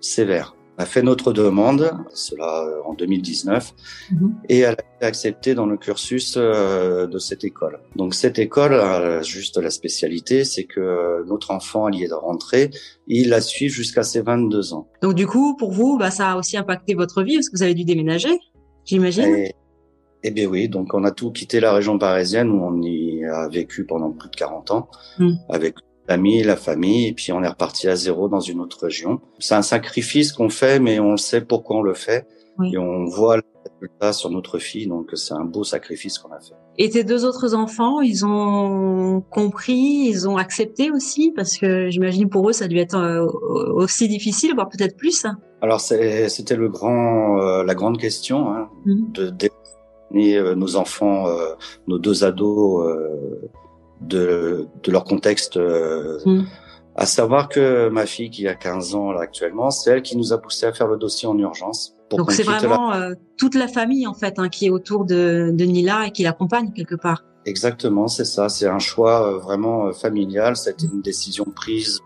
sévères 0.00 0.55
a 0.78 0.86
fait 0.86 1.02
notre 1.02 1.32
demande, 1.32 1.92
cela 2.12 2.64
euh, 2.64 2.82
en 2.84 2.94
2019, 2.94 3.74
mhm. 4.12 4.34
et 4.48 4.58
elle 4.60 4.74
a 4.74 4.96
été 4.96 5.06
acceptée 5.06 5.54
dans 5.54 5.66
le 5.66 5.76
cursus 5.76 6.34
euh, 6.36 7.06
de 7.06 7.18
cette 7.18 7.44
école. 7.44 7.80
Donc 7.96 8.14
cette 8.14 8.38
école 8.38 8.74
a 8.74 9.22
juste 9.22 9.56
la 9.58 9.70
spécialité, 9.70 10.44
c'est 10.44 10.64
que 10.64 11.24
notre 11.26 11.50
enfant 11.50 11.86
allié 11.86 12.08
de 12.08 12.14
rentrée, 12.14 12.70
il 13.06 13.30
la 13.30 13.40
suit 13.40 13.68
jusqu'à 13.68 14.02
ses 14.02 14.20
22 14.20 14.74
ans. 14.74 14.88
Donc 15.02 15.14
du 15.14 15.26
coup, 15.26 15.56
pour 15.56 15.72
vous, 15.72 15.96
bah, 15.98 16.10
ça 16.10 16.32
a 16.32 16.36
aussi 16.36 16.56
impacté 16.56 16.94
votre 16.94 17.22
vie 17.22 17.36
parce 17.36 17.48
que 17.48 17.56
vous 17.56 17.62
avez 17.62 17.74
dû 17.74 17.84
déménager, 17.84 18.38
j'imagine 18.84 19.48
eh 20.22 20.32
bien 20.32 20.46
oui, 20.46 20.68
donc 20.68 20.92
on 20.92 21.04
a 21.04 21.12
tout 21.12 21.30
quitté 21.30 21.60
la 21.60 21.72
région 21.72 21.98
parisienne 21.98 22.50
où 22.50 22.64
on 22.64 22.82
y 22.82 23.24
a 23.24 23.46
vécu 23.48 23.84
pendant 23.84 24.10
plus 24.10 24.28
de 24.28 24.34
40 24.34 24.70
ans, 24.72 24.88
hmm. 25.20 25.34
avec 25.48 25.76
l'ami, 26.08 26.42
la 26.42 26.56
famille, 26.56 27.08
et 27.08 27.12
puis 27.12 27.32
on 27.32 27.42
est 27.42 27.48
reparti 27.48 27.88
à 27.88 27.96
zéro 27.96 28.28
dans 28.28 28.40
une 28.40 28.60
autre 28.60 28.78
région. 28.82 29.20
C'est 29.38 29.54
un 29.54 29.62
sacrifice 29.62 30.32
qu'on 30.32 30.48
fait, 30.48 30.78
mais 30.80 31.00
on 31.00 31.16
sait 31.16 31.40
pourquoi 31.40 31.76
on 31.76 31.82
le 31.82 31.94
fait, 31.94 32.26
et 32.64 32.78
on 32.78 33.04
voit 33.04 33.36
le 33.36 33.42
résultat 33.80 34.12
sur 34.12 34.30
notre 34.30 34.58
fille, 34.58 34.86
donc 34.86 35.10
c'est 35.14 35.34
un 35.34 35.44
beau 35.44 35.64
sacrifice 35.64 36.18
qu'on 36.18 36.32
a 36.32 36.40
fait. 36.40 36.54
Et 36.78 36.88
tes 36.88 37.04
deux 37.04 37.24
autres 37.24 37.54
enfants, 37.54 38.00
ils 38.00 38.24
ont 38.24 39.22
compris, 39.30 40.08
ils 40.08 40.28
ont 40.28 40.36
accepté 40.36 40.90
aussi, 40.90 41.32
parce 41.34 41.58
que 41.58 41.90
j'imagine 41.90 42.28
pour 42.28 42.48
eux 42.48 42.52
ça 42.52 42.64
a 42.64 42.68
dû 42.68 42.78
être 42.78 42.96
euh, 42.96 43.26
aussi 43.74 44.08
difficile, 44.08 44.54
voire 44.54 44.68
peut-être 44.68 44.96
plus. 44.96 45.26
Alors 45.60 45.80
c'était 45.80 46.56
le 46.56 46.68
grand, 46.68 47.40
euh, 47.40 47.64
la 47.64 47.74
grande 47.74 47.98
question 47.98 48.50
hein, 48.50 48.68
mmh. 48.84 49.12
de, 49.12 49.30
de 49.30 49.48
euh, 50.14 50.54
nos 50.54 50.76
enfants, 50.76 51.26
nos 51.88 51.98
deux 51.98 52.24
ados 52.24 52.86
de, 54.00 54.66
de 54.82 54.92
leur 54.92 55.04
contexte. 55.04 55.56
Euh, 55.56 56.18
mm. 56.24 56.44
À 56.98 57.04
savoir 57.04 57.50
que 57.50 57.90
ma 57.90 58.06
fille 58.06 58.30
qui 58.30 58.48
a 58.48 58.54
15 58.54 58.94
ans 58.94 59.12
là 59.12 59.20
actuellement, 59.20 59.70
c'est 59.70 59.90
elle 59.90 60.02
qui 60.02 60.16
nous 60.16 60.32
a 60.32 60.38
poussé 60.38 60.64
à 60.64 60.72
faire 60.72 60.86
le 60.86 60.96
dossier 60.96 61.28
en 61.28 61.36
urgence. 61.38 61.94
Donc 62.10 62.32
c'est 62.32 62.42
vraiment 62.42 62.94
euh, 62.94 63.12
toute 63.36 63.54
la 63.54 63.68
famille 63.68 64.06
en 64.06 64.14
fait 64.14 64.38
hein, 64.38 64.48
qui 64.48 64.66
est 64.66 64.70
autour 64.70 65.04
de, 65.04 65.50
de 65.52 65.64
Nila 65.64 66.06
et 66.06 66.10
qui 66.10 66.22
l'accompagne 66.22 66.72
quelque 66.72 66.94
part. 66.94 67.22
Exactement, 67.44 68.08
c'est 68.08 68.24
ça. 68.24 68.48
C'est 68.48 68.66
un 68.66 68.78
choix 68.78 69.28
euh, 69.28 69.38
vraiment 69.38 69.92
familial. 69.92 70.56
C'était 70.56 70.86
une 70.86 71.02
décision 71.02 71.44
prise 71.44 72.00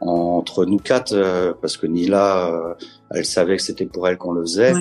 entre 0.00 0.64
nous 0.64 0.78
quatre 0.78 1.54
parce 1.60 1.76
que 1.76 1.86
Nila, 1.86 2.76
elle 3.10 3.24
savait 3.24 3.56
que 3.56 3.62
c'était 3.62 3.86
pour 3.86 4.06
elle 4.08 4.18
qu'on 4.18 4.32
le 4.32 4.42
faisait. 4.42 4.74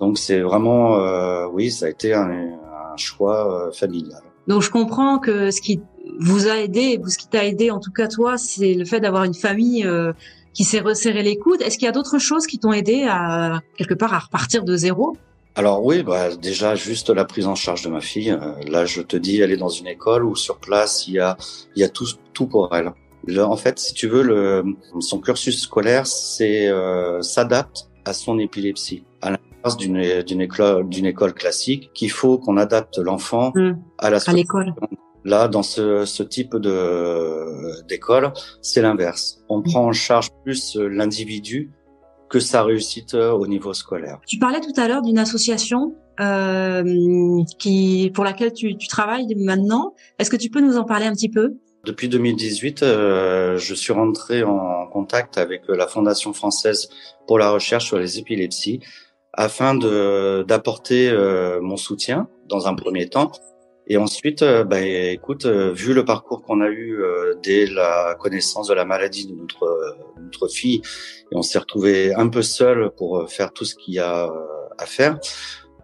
Donc 0.00 0.18
c'est 0.18 0.40
vraiment, 0.40 0.98
euh, 0.98 1.46
oui, 1.50 1.70
ça 1.70 1.86
a 1.86 1.88
été 1.88 2.12
un, 2.12 2.30
un 2.30 2.96
choix 2.96 3.66
euh, 3.68 3.72
familial. 3.72 4.22
Donc 4.46 4.62
je 4.62 4.70
comprends 4.70 5.18
que 5.18 5.50
ce 5.50 5.60
qui 5.60 5.80
vous 6.18 6.48
a 6.48 6.58
aidé, 6.58 7.00
ce 7.06 7.18
qui 7.18 7.28
t'a 7.28 7.44
aidé 7.44 7.70
en 7.70 7.80
tout 7.80 7.92
cas 7.92 8.08
toi, 8.08 8.38
c'est 8.38 8.74
le 8.74 8.84
fait 8.84 9.00
d'avoir 9.00 9.24
une 9.24 9.34
famille 9.34 9.84
euh, 9.86 10.12
qui 10.54 10.64
s'est 10.64 10.80
resserré 10.80 11.22
les 11.22 11.36
coudes. 11.36 11.62
Est-ce 11.62 11.78
qu'il 11.78 11.86
y 11.86 11.88
a 11.88 11.92
d'autres 11.92 12.18
choses 12.18 12.46
qui 12.46 12.58
t'ont 12.58 12.72
aidé 12.72 13.06
à 13.08 13.60
quelque 13.76 13.94
part 13.94 14.14
à 14.14 14.18
repartir 14.18 14.64
de 14.64 14.76
zéro? 14.76 15.16
Alors 15.54 15.82
oui, 15.82 16.02
bah 16.02 16.36
déjà 16.36 16.74
juste 16.74 17.08
la 17.08 17.24
prise 17.24 17.46
en 17.46 17.54
charge 17.54 17.82
de 17.82 17.88
ma 17.88 18.02
fille. 18.02 18.30
Euh, 18.30 18.52
là, 18.68 18.84
je 18.84 19.00
te 19.00 19.16
dis, 19.16 19.40
elle 19.40 19.50
est 19.50 19.56
dans 19.56 19.70
une 19.70 19.86
école 19.86 20.24
où 20.24 20.36
sur 20.36 20.58
place 20.58 21.08
il 21.08 21.14
y 21.14 21.18
a 21.18 21.38
il 21.74 21.80
y 21.80 21.84
a 21.84 21.88
tout 21.88 22.06
tout 22.34 22.46
pour 22.46 22.74
elle. 22.74 22.92
en 23.40 23.56
fait, 23.56 23.78
si 23.78 23.94
tu 23.94 24.06
veux, 24.06 24.22
le, 24.22 24.64
son 25.00 25.18
cursus 25.18 25.58
scolaire 25.62 26.06
c'est 26.06 26.68
euh, 26.68 27.22
s'adapte 27.22 27.88
à 28.04 28.12
son 28.12 28.38
épilepsie. 28.38 29.05
D'une 29.74 30.22
d'une 30.22 30.40
école 30.40 30.88
d'une 30.88 31.06
école 31.06 31.34
classique, 31.34 31.90
qu'il 31.94 32.10
faut 32.10 32.38
qu'on 32.38 32.56
adapte 32.56 32.98
l'enfant 32.98 33.52
mmh. 33.54 33.72
à 33.98 34.10
la 34.10 34.18
l'école. 34.32 34.74
Là, 35.24 35.48
dans 35.48 35.64
ce, 35.64 36.04
ce 36.04 36.22
type 36.22 36.54
de 36.54 37.82
d'école, 37.88 38.32
c'est 38.62 38.80
l'inverse. 38.80 39.42
On 39.48 39.58
mmh. 39.58 39.62
prend 39.64 39.86
en 39.86 39.92
charge 39.92 40.28
plus 40.44 40.76
l'individu 40.76 41.72
que 42.28 42.40
sa 42.40 42.62
réussite 42.62 43.14
euh, 43.14 43.32
au 43.32 43.46
niveau 43.46 43.72
scolaire. 43.72 44.18
Tu 44.26 44.38
parlais 44.38 44.60
tout 44.60 44.78
à 44.80 44.88
l'heure 44.88 45.02
d'une 45.02 45.18
association 45.18 45.94
euh, 46.20 47.42
qui 47.58 48.10
pour 48.14 48.24
laquelle 48.24 48.52
tu, 48.52 48.76
tu 48.76 48.88
travailles 48.88 49.34
maintenant. 49.36 49.94
Est-ce 50.18 50.30
que 50.30 50.36
tu 50.36 50.50
peux 50.50 50.60
nous 50.60 50.76
en 50.76 50.84
parler 50.84 51.06
un 51.06 51.12
petit 51.12 51.28
peu? 51.28 51.54
Depuis 51.84 52.08
2018, 52.08 52.82
euh, 52.82 53.58
je 53.58 53.74
suis 53.74 53.92
rentré 53.92 54.42
en 54.42 54.88
contact 54.88 55.38
avec 55.38 55.62
la 55.68 55.86
Fondation 55.86 56.32
française 56.32 56.88
pour 57.28 57.38
la 57.38 57.50
recherche 57.50 57.86
sur 57.86 57.98
les 57.98 58.18
épilepsies 58.18 58.80
afin 59.36 59.74
de 59.74 60.44
d'apporter 60.48 61.08
euh, 61.10 61.60
mon 61.60 61.76
soutien 61.76 62.28
dans 62.48 62.66
un 62.66 62.74
premier 62.74 63.08
temps 63.08 63.32
et 63.88 63.96
ensuite, 63.96 64.42
euh, 64.42 64.64
bah, 64.64 64.80
écoute, 64.80 65.46
euh, 65.46 65.72
vu 65.72 65.94
le 65.94 66.04
parcours 66.04 66.42
qu'on 66.42 66.60
a 66.60 66.68
eu 66.68 67.00
euh, 67.00 67.34
dès 67.42 67.66
la 67.66 68.16
connaissance 68.18 68.68
de 68.68 68.74
la 68.74 68.84
maladie 68.84 69.26
de 69.26 69.34
notre 69.34 69.96
notre 70.20 70.48
fille, 70.48 70.82
et 71.30 71.36
on 71.36 71.42
s'est 71.42 71.58
retrouvé 71.58 72.12
un 72.14 72.28
peu 72.28 72.42
seul 72.42 72.90
pour 72.96 73.30
faire 73.30 73.52
tout 73.52 73.64
ce 73.64 73.76
qu'il 73.76 73.94
y 73.94 74.00
a 74.00 74.28
à 74.78 74.86
faire. 74.86 75.18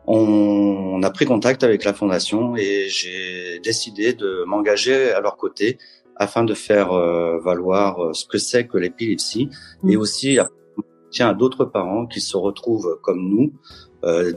On, 0.07 1.01
a 1.03 1.11
pris 1.11 1.27
contact 1.27 1.63
avec 1.63 1.85
la 1.85 1.95
fondation 1.95 2.57
et 2.57 2.89
j'ai 2.89 3.61
décidé 3.61 4.15
de 4.15 4.43
m'engager 4.47 5.13
à 5.13 5.21
leur 5.21 5.37
côté 5.37 5.79
afin 6.17 6.43
de 6.43 6.55
faire 6.55 6.93
valoir 7.41 8.15
ce 8.15 8.27
que 8.27 8.39
c'est 8.39 8.67
que 8.67 8.79
l'épilepsie 8.79 9.49
mmh. 9.83 9.91
et 9.91 9.97
aussi 9.97 10.39
tiens 11.13 11.29
à 11.29 11.35
d'autres 11.35 11.65
parents 11.65 12.07
qui 12.07 12.21
se 12.21 12.37
retrouvent 12.37 12.99
comme 13.03 13.29
nous, 13.29 13.53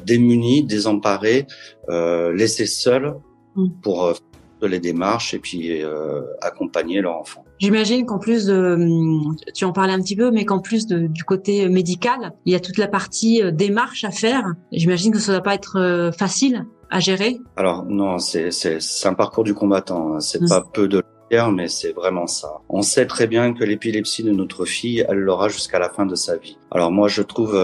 démunis, 0.06 0.64
désemparés, 0.64 1.48
laissés 1.90 2.68
seuls 2.68 3.16
Mm. 3.56 3.70
pour 3.82 4.06
euh, 4.06 4.14
faire 4.60 4.70
les 4.70 4.80
démarches 4.80 5.34
et 5.34 5.40
puis 5.40 5.82
euh, 5.82 6.22
accompagner 6.42 7.02
leur 7.02 7.16
enfant. 7.18 7.44
J'imagine 7.60 8.06
qu'en 8.06 8.20
plus 8.20 8.46
de, 8.46 8.76
hum, 8.76 9.36
tu 9.54 9.66
en 9.66 9.72
parlais 9.72 9.94
un 9.94 10.02
petit 10.02 10.16
peu, 10.16 10.32
mais 10.32 10.46
qu'en 10.46 10.60
plus 10.60 10.88
de, 10.88 11.08
du 11.08 11.24
côté 11.24 11.68
médical, 11.70 12.34
il 12.46 12.54
y 12.54 12.56
a 12.56 12.60
toute 12.60 12.78
la 12.78 12.88
partie 12.88 13.42
euh, 13.42 13.52
démarche 13.52 14.04
à 14.04 14.12
faire. 14.12 14.54
J'imagine 14.72 15.12
que 15.12 15.20
ça 15.20 15.32
ne 15.32 15.38
va 15.38 15.42
pas 15.42 15.56
être 15.56 16.12
facile 16.18 16.66
à 16.90 17.00
gérer. 17.00 17.40
Alors 17.56 17.86
non, 17.86 18.20
c'est 18.20 18.52
c'est 18.52 19.08
un 19.08 19.14
parcours 19.14 19.44
du 19.44 19.54
combattant. 19.54 20.16
Hein. 20.16 20.20
C'est 20.20 20.42
mm. 20.42 20.50
pas 20.50 20.64
peu 20.74 20.88
de 20.88 21.02
mais 21.32 21.68
c'est 21.68 21.92
vraiment 21.92 22.28
ça. 22.28 22.62
On 22.70 22.82
sait 22.82 23.06
très 23.06 23.28
bien 23.28 23.54
que 23.54 23.64
l'épilepsie 23.64 24.24
de 24.24 24.32
notre 24.32 24.66
fille, 24.66 25.06
elle 25.08 25.18
l'aura 25.18 25.50
jusqu'à 25.50 25.80
la 25.80 25.90
fin 25.90 26.06
de 26.06 26.16
sa 26.16 26.38
vie. 26.38 26.58
Alors 26.72 26.92
moi, 26.92 27.08
je 27.08 27.22
trouve 27.22 27.56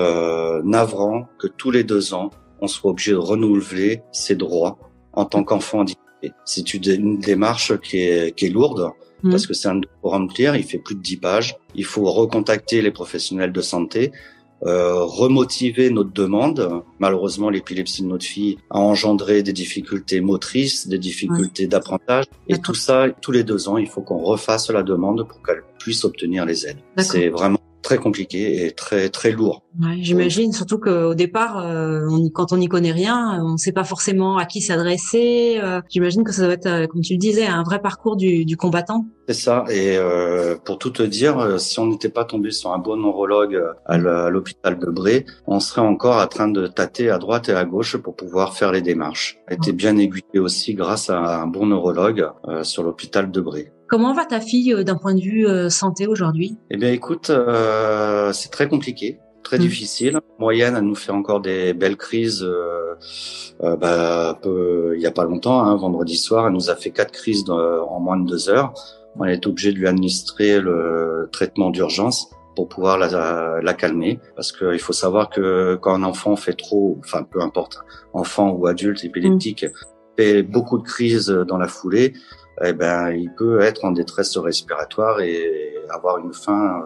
navrant 0.64 1.28
que 1.40 1.48
tous 1.48 1.72
les 1.72 1.84
deux 1.84 2.14
ans, 2.14 2.32
on 2.62 2.68
soit 2.68 2.92
obligé 2.92 3.12
de 3.12 3.18
renouveler 3.18 4.02
ses 4.12 4.36
droits 4.36 4.78
en 5.14 5.26
tant 5.26 5.44
qu'enfant 5.44 5.80
handicapé. 5.80 6.32
C'est 6.46 6.74
une 6.74 7.20
démarche 7.20 7.78
qui 7.80 7.98
est, 7.98 8.36
qui 8.36 8.46
est 8.46 8.50
lourde 8.50 8.92
mmh. 9.24 9.32
parce 9.32 9.48
que 9.48 9.54
c'est 9.54 9.68
un 9.68 9.82
pour 10.02 10.12
remplir, 10.12 10.56
il 10.56 10.64
fait 10.64 10.78
plus 10.78 10.96
de 10.96 11.02
10 11.02 11.18
pages. 11.18 11.58
Il 11.76 11.86
faut 11.86 12.04
recontacter 12.04 12.82
les 12.82 12.92
professionnels 12.92 13.52
de 13.52 13.62
santé, 13.62 14.12
euh, 14.66 15.04
remotiver 15.04 15.90
notre 15.90 16.12
demande. 16.12 16.84
Malheureusement, 17.00 17.50
l'épilepsie 17.50 18.04
de 18.04 18.08
notre 18.08 18.26
fille 18.26 18.58
a 18.70 18.80
engendré 18.80 19.44
des 19.44 19.54
difficultés 19.54 20.22
motrices, 20.22 20.88
des 20.88 21.00
difficultés 21.00 21.68
d'apprentissage. 21.68 22.26
Et 22.48 22.60
tout 22.60 22.74
ça, 22.74 23.08
tous 23.22 23.32
les 23.32 23.44
deux 23.44 23.70
ans, 23.70 23.78
il 23.78 23.88
faut 23.88 24.02
qu'on 24.02 24.20
refasse 24.20 24.70
la 24.70 24.84
demande 24.84 25.28
pour 25.28 25.42
qu'elle 25.42 25.64
puisse 25.80 26.04
obtenir 26.04 26.46
les 26.46 26.68
aides. 26.68 26.80
C'est 26.98 27.30
vraiment 27.30 27.61
très 27.82 27.98
compliqué 27.98 28.66
et 28.66 28.72
très 28.72 29.10
très 29.10 29.32
lourd. 29.32 29.64
Ouais, 29.82 29.98
J'imagine 30.02 30.52
surtout 30.52 30.78
qu'au 30.80 31.14
départ, 31.14 31.60
euh, 31.60 32.06
on, 32.10 32.30
quand 32.30 32.52
on 32.52 32.58
n'y 32.58 32.68
connaît 32.68 32.92
rien, 32.92 33.42
on 33.44 33.54
ne 33.54 33.58
sait 33.58 33.72
pas 33.72 33.84
forcément 33.84 34.38
à 34.38 34.46
qui 34.46 34.62
s'adresser. 34.62 35.60
Euh, 35.64 35.82
J'imagine 35.90 36.24
que 36.24 36.32
ça 36.32 36.44
doit 36.44 36.54
être, 36.54 36.66
euh, 36.66 36.88
comme 36.88 37.02
tu 37.02 37.14
le 37.14 37.20
disais, 37.20 37.46
un 37.46 37.64
vrai 37.64 37.80
parcours 37.80 38.18
du, 38.18 38.46
du 38.46 38.58
combattant. 38.58 39.06
C'est 39.28 39.34
ça. 39.36 39.66
Et 39.70 39.98
euh, 39.98 40.56
pour 40.64 40.78
tout 40.78 40.90
te 40.90 41.04
dire, 41.04 41.40
euh, 41.40 41.58
si 41.58 41.80
on 41.80 41.86
n'était 41.88 42.10
pas 42.10 42.26
tombé 42.26 42.52
sur 42.52 42.74
un 42.74 42.80
bon 42.80 42.98
neurologue 42.98 43.62
à 43.86 43.98
l'hôpital 43.98 44.78
de 44.78 44.88
Bré, 44.88 45.26
on 45.48 45.60
serait 45.60 45.82
encore 45.82 46.22
en 46.22 46.28
train 46.28 46.48
de 46.48 46.68
tâter 46.68 47.10
à 47.10 47.18
droite 47.18 47.50
et 47.50 47.54
à 47.54 47.64
gauche 47.64 47.98
pour 47.98 48.16
pouvoir 48.16 48.56
faire 48.56 48.72
les 48.72 48.82
démarches. 48.82 49.40
A 49.48 49.54
été 49.54 49.72
bien 49.72 49.98
aiguillé 49.98 50.40
aussi 50.40 50.74
grâce 50.74 51.10
à 51.10 51.42
un 51.42 51.48
bon 51.48 51.68
neurologue 51.68 52.30
sur 52.64 52.84
l'hôpital 52.84 53.32
de 53.32 53.42
Bré. 53.42 53.72
Comment 53.92 54.14
va 54.14 54.24
ta 54.24 54.40
fille 54.40 54.74
euh, 54.74 54.86
d'un 54.86 54.96
point 54.96 55.14
de 55.14 55.20
vue 55.20 55.46
euh, 55.46 55.68
santé 55.70 56.08
aujourd'hui? 56.08 56.56
Eh 56.70 56.78
bien, 56.78 56.94
écoute, 56.94 57.30
euh, 57.30 58.32
c'est 58.32 58.50
très 58.50 58.70
compliqué, 58.70 59.20
très 59.44 59.58
mmh. 59.58 59.62
difficile. 59.62 60.18
En 60.18 60.22
moyenne, 60.40 60.76
elle 60.78 60.86
nous 60.86 60.96
fait 60.96 61.12
encore 61.12 61.42
des 61.42 61.74
belles 61.74 61.98
crises. 61.98 62.42
Euh, 62.42 62.96
euh, 63.64 63.76
bah, 63.76 64.40
peu, 64.42 64.94
il 64.96 65.02
y 65.02 65.08
a 65.08 65.12
pas 65.12 65.26
longtemps, 65.26 65.62
hein, 65.62 65.76
vendredi 65.76 66.16
soir, 66.16 66.48
elle 66.48 66.54
nous 66.54 66.70
a 66.70 66.76
fait 66.78 66.92
quatre 66.92 67.12
crises 67.12 67.44
en 67.50 68.00
moins 68.00 68.16
de 68.16 68.26
deux 68.26 68.48
heures. 68.48 68.74
On 69.20 69.26
est 69.26 69.46
obligé 69.46 69.74
de 69.74 69.78
lui 69.78 69.90
administrer 69.90 70.62
le 70.62 71.28
traitement 71.34 71.70
d'urgence 71.70 72.30
pour 72.56 72.70
pouvoir 72.70 72.98
la, 72.98 73.60
la 73.62 73.74
calmer, 73.74 74.22
parce 74.38 74.54
qu'il 74.54 74.80
faut 74.80 74.94
savoir 74.94 75.30
que 75.30 75.78
quand 75.82 75.94
un 75.94 76.04
enfant 76.04 76.38
fait 76.38 76.54
trop, 76.54 76.98
enfin 77.04 77.24
peu 77.24 77.42
importe, 77.42 77.80
enfant 78.14 78.52
ou 78.52 78.68
adulte 78.68 79.04
épileptique, 79.04 79.66
mmh. 79.66 80.01
Fait 80.18 80.44
beaucoup 80.44 80.78
de 80.78 80.84
crises 80.84 81.30
dans 81.30 81.58
la 81.58 81.68
foulée, 81.68 82.14
eh 82.64 82.74
ben, 82.74 83.12
il 83.12 83.32
peut 83.34 83.62
être 83.62 83.86
en 83.86 83.92
détresse 83.92 84.38
respiratoire 84.38 85.22
et 85.22 85.74
avoir 85.90 86.20
une 86.20 86.34
fin 86.34 86.80
euh, 86.80 86.82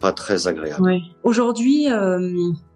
pas 0.00 0.12
très 0.12 0.48
agréable. 0.48 0.82
Aujourd'hui, 1.22 1.90
euh, 1.90 2.32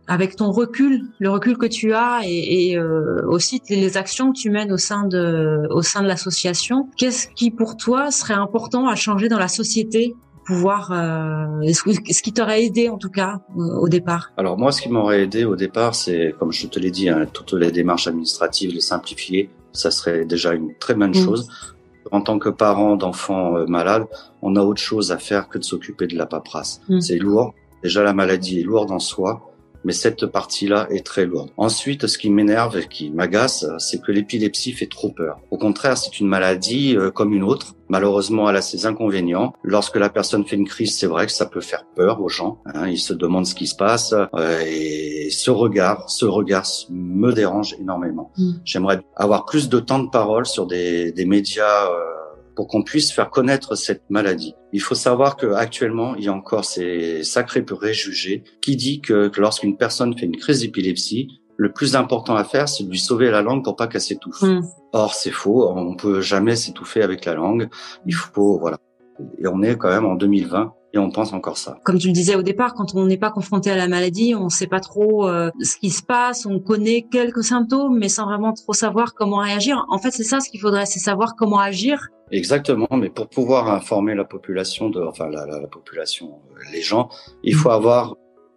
avec 0.07 0.37
ton 0.37 0.51
recul, 0.51 1.03
le 1.19 1.31
recul 1.31 1.57
que 1.57 1.67
tu 1.67 1.95
as 1.95 2.21
et, 2.25 2.71
et 2.71 2.79
euh, 2.79 3.27
aussi 3.27 3.63
les 3.69 3.97
actions 3.97 4.33
que 4.33 4.39
tu 4.39 4.51
mènes 4.51 4.73
au 4.73 4.77
sein 4.77 5.07
de 5.07 5.67
au 5.71 5.83
sein 5.83 6.03
de 6.03 6.07
l'association, 6.07 6.89
qu'est-ce 6.97 7.29
qui 7.29 7.51
pour 7.51 7.77
toi 7.77 8.11
serait 8.11 8.35
important 8.35 8.87
à 8.89 8.95
changer 8.95 9.29
dans 9.29 9.39
la 9.39 9.49
société 9.49 10.15
pouvoir 10.47 10.93
euh, 10.93 11.73
ce 11.73 12.23
qui 12.23 12.33
t'aurait 12.35 12.65
aidé 12.65 12.91
en 12.91 12.99
tout 12.99 13.09
cas 13.09 13.41
au 13.57 13.89
départ? 13.89 14.33
Alors 14.37 14.59
moi 14.59 14.73
ce 14.73 14.83
qui 14.83 14.91
m'aurait 14.91 15.23
aidé 15.23 15.45
au 15.47 15.57
départ 15.57 15.95
c'est 15.95 16.35
comme 16.39 16.53
je 16.53 16.67
te 16.67 16.79
l'ai 16.79 16.91
dit 16.91 17.09
hein, 17.09 17.27
toutes 17.33 17.55
les 17.55 17.73
démarches 17.73 18.07
administratives 18.07 18.73
les 18.75 18.81
simplifier 18.81 19.49
ça 19.75 19.91
serait 19.91 20.25
déjà 20.25 20.55
une 20.55 20.75
très 20.79 20.95
bonne 20.95 21.11
mmh. 21.11 21.25
chose 21.25 21.49
en 22.11 22.21
tant 22.21 22.39
que 22.39 22.49
parent 22.49 22.97
d'enfants 22.97 23.57
euh, 23.57 23.67
malades, 23.67 24.07
on 24.43 24.57
a 24.57 24.61
autre 24.61 24.81
chose 24.81 25.13
à 25.13 25.19
faire 25.19 25.49
que 25.49 25.59
de 25.59 25.65
s'occuper 25.65 26.07
de 26.07 26.17
la 26.17 26.27
paperasse. 26.27 26.81
Mm. 26.89 27.01
C'est 27.01 27.19
lourd. 27.19 27.55
Déjà, 27.83 28.03
la 28.03 28.13
maladie 28.13 28.61
est 28.61 28.65
lourde 28.65 28.91
en 28.91 28.99
soi 28.99 29.54
mais 29.85 29.93
cette 29.93 30.27
partie-là 30.27 30.87
est 30.91 31.05
très 31.05 31.27
lourde. 31.27 31.51
Ensuite, 31.57 32.07
ce 32.07 32.19
qui 32.19 32.31
m'énerve 32.31 32.79
et 32.79 32.87
qui 32.89 33.11
m'agace, 33.11 33.67
c'est 33.79 34.03
que 34.03 34.13
l'épilepsie 34.13 34.73
fait 34.73 34.87
trop 34.87 35.11
peur. 35.11 35.39
Au 35.51 35.59
contraire, 35.59 35.97
c'est 35.97 36.19
une 36.21 36.27
maladie 36.27 36.97
euh, 36.97 37.11
comme 37.11 37.33
une 37.33 37.45
autre. 37.45 37.75
Malheureusement, 37.89 38.49
elle 38.49 38.57
a 38.57 38.63
ses 38.63 38.87
inconvénients. 38.87 39.53
Lorsque 39.63 39.97
la 39.97 40.09
personne 40.09 40.45
fait 40.45 40.57
une 40.57 40.67
crise, 40.67 40.97
c'est 40.97 41.07
vrai 41.07 41.27
que 41.27 41.33
ça 41.33 41.47
peut 41.47 41.61
faire 41.61 41.85
peur 41.95 42.21
aux 42.23 42.29
gens. 42.29 42.59
Hein. 42.67 42.89
ils 42.89 42.99
se 42.99 43.13
demandent 43.13 43.47
ce 43.47 43.55
qui 43.55 43.67
se 43.67 43.77
passe. 43.77 44.15
Euh, 44.35 44.61
et 44.67 45.29
ce 45.31 45.51
regard, 45.51 46.09
ce 46.09 46.25
regard 46.25 46.67
me 46.91 47.33
dérange 47.33 47.77
énormément. 47.79 48.33
Mm. 48.39 48.53
J'aimerais 48.65 49.01
avoir 49.17 49.45
plus 49.45 49.69
de 49.69 49.81
temps 49.81 49.99
de 49.99 50.09
parole 50.09 50.47
sur 50.47 50.67
des, 50.67 51.13
des 51.13 51.27
médias 51.27 51.91
euh, 51.91 52.24
pour 52.55 52.69
qu'on 52.69 52.83
puisse 52.83 53.13
faire 53.13 53.31
connaître 53.31 53.75
cette 53.75 54.03
maladie. 54.11 54.55
Il 54.73 54.81
faut 54.81 54.95
savoir 54.95 55.37
qu'actuellement, 55.37 56.15
il 56.17 56.25
y 56.25 56.29
a 56.29 56.33
encore 56.33 56.65
ces 56.65 57.25
sacrés 57.25 57.63
préjugés 57.63 58.45
qui 58.63 58.77
dit 58.77 59.01
que, 59.01 59.31
lorsqu'une 59.37 59.77
personne 59.77 60.17
fait 60.17 60.27
une 60.27 60.37
crise 60.37 60.61
d'épilepsie, 60.61 61.41
le 61.57 61.73
plus 61.73 61.95
important 61.95 62.35
à 62.35 62.45
faire, 62.45 62.69
c'est 62.69 62.85
de 62.85 62.91
lui 62.91 62.99
sauver 62.99 63.31
la 63.31 63.43
langue 63.43 63.63
pour 63.63 63.77
pas 63.77 63.87
qu'elle 63.87 64.01
s'étouffe. 64.01 64.43
Hmm. 64.43 64.61
Or, 64.93 65.15
c'est 65.15 65.31
faux. 65.31 65.69
On 65.69 65.95
peut 65.95 66.21
jamais 66.21 66.57
s'étouffer 66.57 67.03
avec 67.03 67.25
la 67.25 67.35
langue. 67.35 67.69
Il 68.07 68.15
faut, 68.15 68.59
voilà. 68.59 68.79
Et 69.39 69.47
on 69.47 69.63
est 69.63 69.77
quand 69.77 69.91
même 69.91 70.07
en 70.07 70.17
2020 70.17 70.75
et 70.95 70.99
on 70.99 71.11
pense 71.11 71.33
encore 71.33 71.59
ça. 71.59 71.79
Comme 71.85 71.99
tu 71.99 72.07
le 72.07 72.13
disais 72.13 72.37
au 72.37 72.43
départ, 72.43 72.75
quand 72.75 72.95
on 72.95 73.05
n'est 73.05 73.19
pas 73.19 73.31
confronté 73.31 73.71
à 73.71 73.77
la 73.77 73.89
maladie, 73.89 74.35
on 74.35 74.45
ne 74.45 74.49
sait 74.49 74.69
pas 74.69 74.81
trop 74.81 75.29
euh, 75.29 75.51
ce 75.61 75.77
qui 75.77 75.91
se 75.91 76.03
passe, 76.03 76.47
on 76.47 76.61
connaît 76.61 77.03
quelques 77.11 77.43
symptômes, 77.43 77.99
mais 77.99 78.09
sans 78.09 78.27
vraiment 78.27 78.53
trop 78.53 78.73
savoir 78.73 79.15
comment 79.15 79.39
réagir. 79.39 79.85
En 79.89 79.99
fait, 79.99 80.13
c'est 80.13 80.25
ça 80.25 80.39
ce 80.39 80.49
qu'il 80.49 80.61
faudrait, 80.61 80.87
c'est 80.87 81.01
savoir 81.01 81.35
comment 81.37 81.59
agir 81.59 82.09
Exactement, 82.31 82.89
mais 82.93 83.11
pour 83.11 83.29
pouvoir 83.29 83.69
informer 83.71 84.15
la 84.15 84.25
population, 84.25 84.89
de, 84.89 85.03
enfin 85.03 85.29
la, 85.29 85.47
la, 85.47 85.67
population, 85.67 86.39
les 86.73 86.81
gens, 86.81 87.09
il 87.43 87.55
faut 87.55 87.71
avoir 87.71 88.17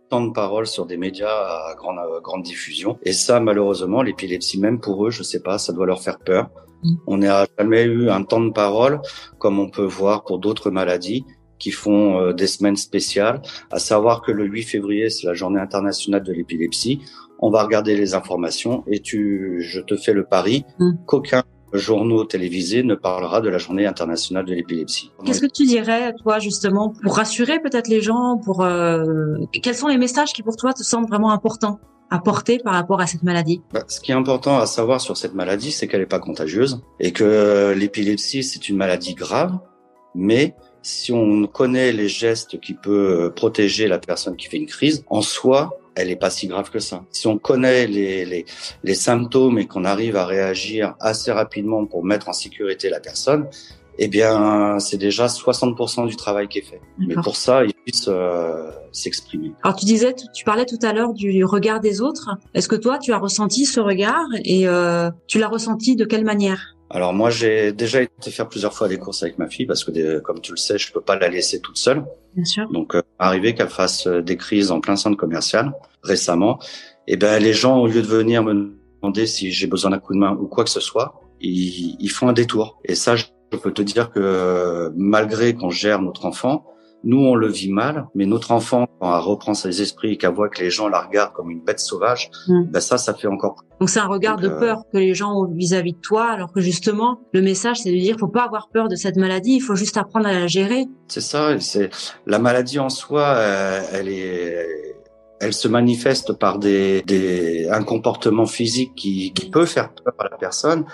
temps 0.09 0.25
de 0.25 0.31
parole 0.31 0.67
sur 0.67 0.85
des 0.85 0.95
médias 0.95 1.27
à 1.27 1.75
grande, 1.75 1.99
grande 2.23 2.43
diffusion. 2.43 2.97
Et 3.03 3.11
ça, 3.11 3.39
malheureusement, 3.39 4.01
l'épilepsie, 4.01 4.59
même 4.59 4.79
pour 4.79 5.05
eux, 5.05 5.11
je 5.11 5.21
sais 5.21 5.41
pas, 5.41 5.57
ça 5.57 5.73
doit 5.73 5.85
leur 5.85 6.01
faire 6.01 6.19
peur. 6.19 6.49
Mm. 6.83 6.95
On 7.07 7.17
n'a 7.17 7.45
jamais 7.57 7.83
eu 7.83 8.09
un 8.09 8.23
temps 8.23 8.41
de 8.41 8.51
parole 8.51 9.01
comme 9.39 9.59
on 9.59 9.69
peut 9.69 9.85
voir 9.85 10.23
pour 10.23 10.39
d'autres 10.39 10.69
maladies 10.69 11.25
qui 11.59 11.71
font 11.71 12.19
euh, 12.19 12.33
des 12.33 12.47
semaines 12.47 12.75
spéciales, 12.75 13.41
à 13.71 13.79
savoir 13.79 14.21
que 14.21 14.31
le 14.31 14.45
8 14.45 14.63
février, 14.63 15.09
c'est 15.09 15.27
la 15.27 15.33
journée 15.33 15.59
internationale 15.59 16.23
de 16.23 16.33
l'épilepsie. 16.33 17.01
On 17.39 17.49
va 17.49 17.63
regarder 17.63 17.95
les 17.95 18.13
informations 18.13 18.83
et 18.87 18.99
tu, 18.99 19.57
je 19.59 19.79
te 19.79 19.95
fais 19.95 20.13
le 20.13 20.23
pari 20.25 20.65
mm. 20.79 20.91
qu'aucun 21.05 21.43
journaux 21.73 22.23
télévisés 22.23 22.83
ne 22.83 22.95
parlera 22.95 23.41
de 23.41 23.49
la 23.49 23.57
journée 23.57 23.85
internationale 23.85 24.45
de 24.45 24.53
l'épilepsie. 24.53 25.11
Qu'est-ce 25.25 25.41
que 25.41 25.51
tu 25.51 25.65
dirais, 25.65 26.13
toi, 26.23 26.39
justement, 26.39 26.93
pour 27.03 27.15
rassurer 27.15 27.59
peut-être 27.59 27.87
les 27.87 28.01
gens, 28.01 28.37
pour 28.43 28.63
euh, 28.63 29.35
quels 29.51 29.75
sont 29.75 29.87
les 29.87 29.97
messages 29.97 30.33
qui 30.33 30.43
pour 30.43 30.55
toi 30.55 30.73
te 30.73 30.83
semblent 30.83 31.07
vraiment 31.07 31.31
importants 31.31 31.79
à 32.09 32.19
porter 32.19 32.59
par 32.59 32.73
rapport 32.73 33.01
à 33.01 33.07
cette 33.07 33.23
maladie? 33.23 33.61
Bah, 33.73 33.83
Ce 33.87 33.99
qui 33.99 34.11
est 34.11 34.15
important 34.15 34.57
à 34.57 34.65
savoir 34.65 35.01
sur 35.01 35.17
cette 35.17 35.33
maladie, 35.33 35.71
c'est 35.71 35.87
qu'elle 35.87 35.99
n'est 35.99 36.05
pas 36.05 36.19
contagieuse 36.19 36.81
et 36.99 37.11
que 37.11 37.73
l'épilepsie, 37.77 38.43
c'est 38.43 38.69
une 38.69 38.77
maladie 38.77 39.13
grave, 39.13 39.57
mais 40.15 40.55
si 40.81 41.11
on 41.11 41.47
connaît 41.47 41.91
les 41.91 42.07
gestes 42.07 42.59
qui 42.59 42.73
peuvent 42.73 43.33
protéger 43.33 43.87
la 43.87 43.99
personne 43.99 44.35
qui 44.35 44.47
fait 44.47 44.57
une 44.57 44.67
crise, 44.67 45.03
en 45.07 45.21
soi, 45.21 45.79
elle 45.95 46.11
est 46.11 46.15
pas 46.15 46.29
si 46.29 46.47
grave 46.47 46.69
que 46.69 46.79
ça. 46.79 47.03
Si 47.11 47.27
on 47.27 47.37
connaît 47.37 47.87
les, 47.87 48.25
les, 48.25 48.45
les 48.83 48.95
symptômes 48.95 49.57
et 49.57 49.67
qu'on 49.67 49.83
arrive 49.83 50.15
à 50.15 50.25
réagir 50.25 50.95
assez 50.99 51.31
rapidement 51.31 51.85
pour 51.85 52.03
mettre 52.03 52.29
en 52.29 52.33
sécurité 52.33 52.89
la 52.89 52.99
personne, 52.99 53.47
eh 53.99 54.07
bien, 54.07 54.79
c'est 54.79 54.97
déjà 54.97 55.27
60% 55.27 56.07
du 56.07 56.15
travail 56.15 56.47
qui 56.47 56.59
est 56.59 56.63
fait. 56.63 56.81
Mais 56.99 57.15
pour 57.15 57.35
ça, 57.35 57.63
il 57.65 57.73
puisse 57.73 58.05
euh, 58.07 58.69
s'exprimer. 58.91 59.53
Alors, 59.63 59.75
tu 59.75 59.85
disais, 59.85 60.13
tu, 60.33 60.43
parlais 60.43 60.65
tout 60.65 60.77
à 60.83 60.93
l'heure 60.93 61.13
du 61.13 61.43
regard 61.43 61.79
des 61.79 62.01
autres. 62.01 62.29
Est-ce 62.53 62.67
que 62.67 62.75
toi, 62.75 62.99
tu 62.99 63.11
as 63.11 63.17
ressenti 63.17 63.65
ce 63.65 63.79
regard 63.79 64.27
et 64.45 64.67
euh, 64.67 65.09
tu 65.27 65.39
l'as 65.39 65.47
ressenti 65.47 65.95
de 65.95 66.05
quelle 66.05 66.23
manière? 66.23 66.76
Alors 66.89 67.13
moi 67.13 67.29
j'ai 67.29 67.73
déjà 67.73 68.01
été 68.01 68.31
faire 68.31 68.47
plusieurs 68.47 68.73
fois 68.73 68.87
des 68.87 68.97
courses 68.97 69.21
avec 69.23 69.37
ma 69.37 69.49
fille 69.49 69.65
parce 69.65 69.83
que 69.83 70.19
comme 70.19 70.39
tu 70.39 70.51
le 70.51 70.57
sais 70.57 70.77
je 70.77 70.91
peux 70.91 71.01
pas 71.01 71.17
la 71.17 71.27
laisser 71.27 71.59
toute 71.59 71.77
seule. 71.77 72.05
Bien 72.35 72.45
sûr. 72.45 72.69
Donc 72.71 72.95
euh, 72.95 73.01
arrivé 73.19 73.55
qu'elle 73.55 73.69
fasse 73.69 74.07
euh, 74.07 74.21
des 74.21 74.37
crises 74.37 74.71
en 74.71 74.79
plein 74.79 74.95
centre 74.95 75.17
commercial 75.17 75.73
récemment, 76.03 76.59
et 77.07 77.13
eh 77.13 77.17
ben 77.17 77.41
les 77.41 77.53
gens 77.53 77.77
au 77.79 77.87
lieu 77.87 78.01
de 78.01 78.07
venir 78.07 78.43
me 78.43 78.73
demander 79.01 79.27
si 79.27 79.51
j'ai 79.51 79.67
besoin 79.67 79.91
d'un 79.91 79.99
coup 79.99 80.13
de 80.13 80.19
main 80.19 80.37
ou 80.39 80.47
quoi 80.47 80.63
que 80.63 80.69
ce 80.69 80.79
soit, 80.79 81.21
ils, 81.41 81.97
ils 81.99 82.09
font 82.09 82.29
un 82.29 82.33
détour. 82.33 82.79
Et 82.85 82.95
ça 82.95 83.15
je 83.15 83.25
peux 83.49 83.71
te 83.71 83.81
dire 83.81 84.11
que 84.11 84.91
malgré 84.95 85.53
qu'on 85.53 85.69
gère 85.69 86.01
notre 86.01 86.25
enfant, 86.25 86.65
nous, 87.03 87.19
on 87.19 87.35
le 87.35 87.47
vit 87.47 87.71
mal, 87.71 88.07
mais 88.15 88.25
notre 88.25 88.51
enfant, 88.51 88.87
quand 88.99 89.15
elle 89.15 89.23
reprend 89.23 89.53
ses 89.53 89.81
esprits 89.81 90.13
et 90.13 90.17
qu'elle 90.17 90.33
voit 90.33 90.49
que 90.49 90.61
les 90.61 90.69
gens 90.69 90.87
la 90.87 91.01
regardent 91.01 91.33
comme 91.33 91.49
une 91.49 91.61
bête 91.61 91.79
sauvage, 91.79 92.29
mm. 92.47 92.63
ben 92.71 92.79
ça, 92.79 92.97
ça 92.97 93.13
fait 93.13 93.27
encore 93.27 93.55
plus. 93.55 93.67
Donc 93.79 93.89
c'est 93.89 93.99
un 93.99 94.07
regard 94.07 94.37
de 94.37 94.49
euh, 94.49 94.59
peur 94.59 94.83
que 94.91 94.97
les 94.97 95.13
gens 95.13 95.33
ont 95.33 95.45
vis-à-vis 95.45 95.93
de 95.93 95.99
toi, 95.99 96.25
alors 96.25 96.51
que 96.51 96.61
justement, 96.61 97.19
le 97.33 97.41
message, 97.41 97.81
c'est 97.81 97.91
de 97.91 97.97
dire, 97.97 98.17
faut 98.19 98.27
pas 98.27 98.43
avoir 98.43 98.69
peur 98.69 98.87
de 98.87 98.95
cette 98.95 99.15
maladie, 99.15 99.55
il 99.55 99.61
faut 99.61 99.75
juste 99.75 99.97
apprendre 99.97 100.27
à 100.27 100.33
la 100.33 100.47
gérer. 100.47 100.85
C'est 101.07 101.21
ça, 101.21 101.59
c'est 101.59 101.89
la 102.25 102.39
maladie 102.39 102.79
en 102.79 102.89
soi, 102.89 103.21
euh, 103.21 103.81
elle 103.93 104.09
est 104.09 104.87
elle 105.39 105.53
se 105.53 105.67
manifeste 105.67 106.33
par 106.33 106.57
des, 106.57 107.03
des 107.03 107.69
un 107.69 107.83
comportement 107.83 108.47
physique 108.47 108.93
qui, 108.95 109.33
qui 109.33 109.49
peut 109.49 109.65
faire 109.65 109.91
peur 109.93 110.15
à 110.17 110.23
la 110.23 110.37
personne, 110.37 110.85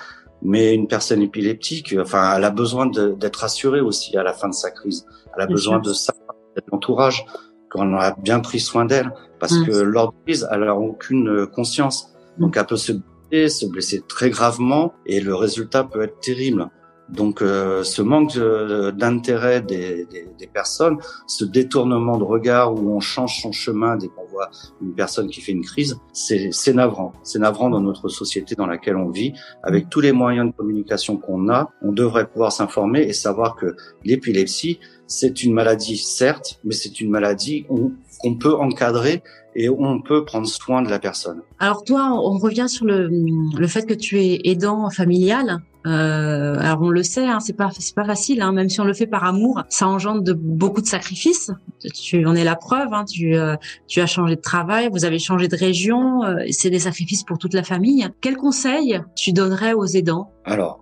mais 0.43 0.73
une 0.73 0.87
personne 0.87 1.21
épileptique, 1.21 1.95
enfin, 1.99 2.35
elle 2.35 2.43
a 2.43 2.51
besoin 2.51 2.85
d'être 2.85 3.37
rassurée 3.37 3.81
aussi 3.81 4.17
à 4.17 4.23
la 4.23 4.33
fin 4.33 4.49
de 4.49 4.53
sa 4.53 4.71
crise. 4.71 5.05
Elle 5.35 5.43
a 5.43 5.47
besoin 5.47 5.79
de 5.79 5.93
ça, 5.93 6.13
de 6.55 6.61
l'entourage, 6.71 7.25
qu'on 7.71 7.95
a 7.97 8.11
bien 8.11 8.39
pris 8.39 8.59
soin 8.59 8.85
d'elle, 8.85 9.11
parce 9.39 9.57
mm. 9.57 9.65
que 9.65 9.71
lors 9.71 10.11
de 10.11 10.17
crise, 10.25 10.47
elle 10.51 10.63
a 10.63 10.75
aucune 10.75 11.47
conscience. 11.47 12.13
Donc, 12.37 12.57
elle 12.57 12.65
peut 12.65 12.75
se 12.75 12.91
blesser, 13.31 13.49
se 13.49 13.65
blesser 13.65 14.03
très 14.07 14.29
gravement, 14.29 14.93
et 15.05 15.21
le 15.21 15.33
résultat 15.33 15.83
peut 15.83 16.03
être 16.03 16.19
terrible. 16.19 16.69
Donc 17.09 17.41
euh, 17.41 17.83
ce 17.83 18.01
manque 18.01 18.37
d'intérêt 18.95 19.61
des, 19.61 20.05
des, 20.05 20.27
des, 20.37 20.47
personnes, 20.47 20.97
ce 21.27 21.45
détournement 21.45 22.17
de 22.17 22.23
regard 22.23 22.73
où 22.73 22.95
on 22.95 22.99
change 22.99 23.41
son 23.41 23.51
chemin 23.51 23.97
dès 23.97 24.07
qu'on 24.07 24.25
voit 24.25 24.49
une 24.81 24.93
personne 24.93 25.29
qui 25.29 25.41
fait 25.41 25.51
une 25.51 25.63
crise, 25.63 25.97
c'est 26.13 26.73
navrant. 26.73 27.13
C'est 27.23 27.39
navrant 27.39 27.69
dans 27.69 27.81
notre 27.81 28.07
société 28.07 28.55
dans 28.55 28.67
laquelle 28.67 28.95
on 28.95 29.09
vit. 29.09 29.33
Avec 29.63 29.89
tous 29.89 29.99
les 29.99 30.11
moyens 30.11 30.47
de 30.47 30.55
communication 30.55 31.17
qu'on 31.17 31.49
a, 31.49 31.69
on 31.81 31.91
devrait 31.91 32.27
pouvoir 32.27 32.51
s'informer 32.51 33.01
et 33.01 33.13
savoir 33.13 33.55
que 33.55 33.75
l'épilepsie, 34.03 34.79
c'est 35.07 35.43
une 35.43 35.53
maladie 35.53 35.97
certes, 35.97 36.59
mais 36.63 36.73
c'est 36.73 37.01
une 37.01 37.09
maladie 37.09 37.65
qu'on 38.21 38.35
peut 38.35 38.55
encadrer 38.55 39.21
et 39.55 39.69
on 39.69 40.01
peut 40.01 40.25
prendre 40.25 40.47
soin 40.47 40.81
de 40.81 40.89
la 40.89 40.99
personne. 40.99 41.41
Alors 41.59 41.83
toi, 41.83 42.11
on 42.13 42.37
revient 42.37 42.67
sur 42.67 42.85
le, 42.85 43.09
le 43.09 43.67
fait 43.67 43.85
que 43.85 43.93
tu 43.93 44.19
es 44.19 44.41
aidant 44.45 44.89
familial. 44.89 45.61
Euh, 45.85 46.55
alors 46.59 46.81
on 46.81 46.89
le 46.89 47.03
sait, 47.03 47.27
hein, 47.27 47.39
c'est 47.39 47.53
pas 47.53 47.69
c'est 47.77 47.95
pas 47.95 48.05
facile, 48.05 48.41
hein, 48.41 48.51
même 48.51 48.69
si 48.69 48.79
on 48.79 48.85
le 48.85 48.93
fait 48.93 49.07
par 49.07 49.23
amour, 49.23 49.63
ça 49.69 49.87
engendre 49.87 50.21
de 50.21 50.33
beaucoup 50.33 50.81
de 50.81 50.87
sacrifices. 50.87 51.51
Tu 51.93 52.25
en 52.25 52.35
es 52.35 52.43
la 52.43 52.55
preuve. 52.55 52.93
Hein, 52.93 53.05
tu 53.05 53.35
euh, 53.35 53.55
tu 53.87 53.99
as 53.99 54.05
changé 54.05 54.35
de 54.35 54.41
travail, 54.41 54.89
vous 54.91 55.05
avez 55.05 55.19
changé 55.19 55.47
de 55.47 55.55
région, 55.55 56.23
euh, 56.23 56.35
c'est 56.51 56.69
des 56.69 56.79
sacrifices 56.79 57.23
pour 57.23 57.37
toute 57.37 57.53
la 57.53 57.63
famille. 57.63 58.07
Quel 58.21 58.37
conseil 58.37 59.01
tu 59.15 59.33
donnerais 59.33 59.73
aux 59.73 59.85
aidants? 59.85 60.31
Alors 60.45 60.81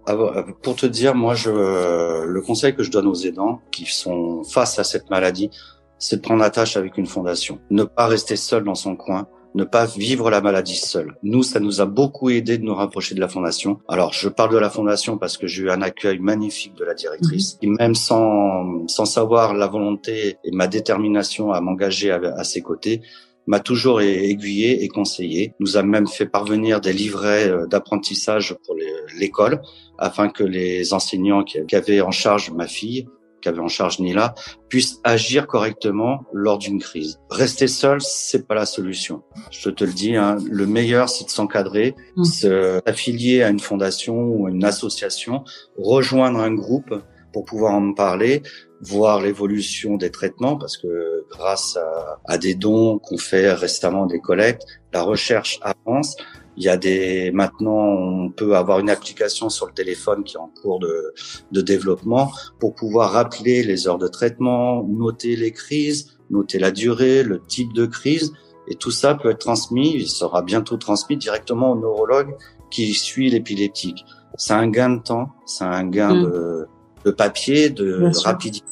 pour 0.64 0.76
te 0.76 0.86
dire, 0.86 1.16
moi 1.16 1.36
je 1.36 1.50
le 1.50 2.42
conseil 2.42 2.76
que 2.76 2.84
je 2.84 2.92
donne 2.92 3.08
aux 3.08 3.16
aidants 3.16 3.62
qui 3.72 3.86
sont 3.86 4.44
face 4.44 4.80
à 4.80 4.84
cette 4.84 5.10
maladie, 5.10 5.50
c'est 5.98 6.18
de 6.18 6.22
prendre 6.22 6.42
la 6.42 6.50
tâche 6.50 6.78
avec 6.78 6.98
une 6.98 7.06
fondation, 7.06 7.60
ne 7.70 7.84
pas 7.84 8.08
rester 8.08 8.36
seul 8.36 8.64
dans 8.64 8.76
son 8.76 8.96
coin 8.96 9.28
ne 9.56 9.64
pas 9.64 9.86
vivre 9.86 10.30
la 10.30 10.42
maladie 10.42 10.76
seul. 10.76 11.16
Nous, 11.24 11.44
ça 11.44 11.60
nous 11.60 11.82
a 11.82 11.86
beaucoup 11.86 12.30
aidé 12.30 12.58
de 12.58 12.64
nous 12.64 12.74
rapprocher 12.74 13.16
de 13.16 13.20
la 13.20 13.28
fondation. 13.28 13.80
Alors, 13.88 14.14
je 14.14 14.30
parle 14.30 14.52
de 14.54 14.58
la 14.58 14.70
fondation 14.70 15.18
parce 15.18 15.38
que 15.38 15.48
j'ai 15.48 15.64
eu 15.64 15.70
un 15.70 15.82
accueil 15.82 16.20
magnifique 16.20 16.76
de 16.76 16.86
la 16.86 16.94
directrice, 16.94 17.56
mhm. 17.56 17.60
qui 17.60 17.68
même 17.68 17.96
sans, 17.96 18.88
sans 18.88 19.06
savoir 19.06 19.54
la 19.54 19.68
volonté 19.68 20.38
et 20.44 20.52
ma 20.52 20.68
détermination 20.68 21.52
à 21.52 21.62
m'engager 21.62 22.12
à, 22.12 22.44
ses 22.44 22.62
côtés, 22.62 23.02
m'a 23.48 23.60
toujours 23.60 24.02
aiguillé 24.02 24.84
et 24.84 24.88
conseillé, 24.88 25.56
nous 25.60 25.76
a 25.76 25.84
même 25.84 26.08
fait 26.08 26.28
parvenir 26.28 26.80
des 26.80 26.94
livrets 26.94 27.50
euh, 27.50 27.66
d'apprentissage 27.66 28.56
pour 28.66 28.76
l'école 29.18 29.62
afin 29.98 30.30
que 30.30 30.44
les 30.44 30.94
enseignants 30.94 31.44
qui 31.44 31.76
avaient 31.76 32.02
en 32.02 32.12
charge 32.12 32.52
ma 32.52 32.68
fille 32.68 33.08
qu'avait 33.42 33.60
en 33.60 33.68
charge 33.68 34.00
Nila, 34.00 34.36
puisse 34.70 35.00
agir 35.04 35.48
correctement 35.48 36.24
lors 36.34 36.58
d'une 36.58 36.80
crise. 36.80 37.20
Rester 37.30 37.68
seul, 37.68 38.00
c'est 38.02 38.48
pas 38.48 38.56
la 38.56 38.66
solution. 38.66 39.24
Je 39.52 39.70
te 39.70 39.84
le 39.84 39.94
dis, 39.94 40.16
hein, 40.16 40.38
le 40.50 40.66
meilleur, 40.66 41.10
c'est 41.10 41.26
de 41.26 41.30
s'encadrer, 41.30 41.96
mmh. 42.16 42.24
s'affilier 42.24 43.44
à 43.44 43.50
une 43.50 43.60
fondation 43.60 44.16
ou 44.16 44.48
une 44.48 44.64
association, 44.64 45.44
rejoindre 45.78 46.40
un 46.40 46.54
groupe 46.54 46.94
pour 47.34 47.46
pouvoir 47.46 47.74
en 47.74 47.94
parler, 47.94 48.44
voir 48.82 49.22
l'évolution 49.22 49.96
des 49.96 50.12
traitements, 50.12 50.58
parce 50.58 50.78
que 50.78 51.26
grâce 51.30 51.78
à, 51.78 52.20
à 52.26 52.38
des 52.38 52.56
dons 52.56 53.00
qu'on 53.00 53.18
fait 53.18 53.54
récemment 53.54 54.06
des 54.06 54.20
collectes, 54.20 54.66
la 54.94 55.04
recherche 55.04 55.60
avance. 55.62 56.16
Il 56.58 56.64
y 56.64 56.70
a 56.70 56.78
des 56.78 57.32
maintenant, 57.32 57.80
on 57.80 58.30
peut 58.30 58.56
avoir 58.56 58.80
une 58.80 58.90
application 58.90 59.50
sur 59.50 59.68
le 59.68 59.74
téléphone 59.74 60.24
qui 60.24 60.36
est 60.36 60.40
en 60.40 60.52
cours 60.62 60.80
de, 60.80 61.14
de 61.52 61.62
développement 61.62 62.32
pour 62.60 62.76
pouvoir 62.76 63.12
rappeler 63.12 63.64
les 63.64 63.88
heures 63.88 63.98
de 63.98 64.08
traitement, 64.08 64.84
noter 64.84 65.36
les 65.36 65.52
crises, 65.52 66.18
noter 66.30 66.60
la 66.60 66.72
durée, 66.72 67.24
le 67.24 67.42
type 67.42 67.74
de 67.74 67.86
crise, 67.86 68.34
et 68.68 68.76
tout 68.76 68.92
ça 68.92 69.16
peut 69.16 69.30
être 69.30 69.40
transmis. 69.40 69.94
Il 69.96 70.08
sera 70.08 70.42
bientôt 70.42 70.78
transmis 70.78 71.18
directement 71.18 71.72
au 71.72 71.80
neurologue 71.80 72.36
qui 72.70 72.94
suit 72.94 73.30
l'épileptique. 73.30 74.06
C'est 74.38 74.54
un 74.54 74.68
gain 74.68 74.90
de 74.90 75.02
temps, 75.02 75.30
c'est 75.46 75.66
un 75.66 75.86
gain 75.86 76.14
mm. 76.14 76.24
de, 76.24 76.68
de, 77.06 77.12
papier, 77.12 77.70
de 77.70 78.10
rapidité 78.24 78.66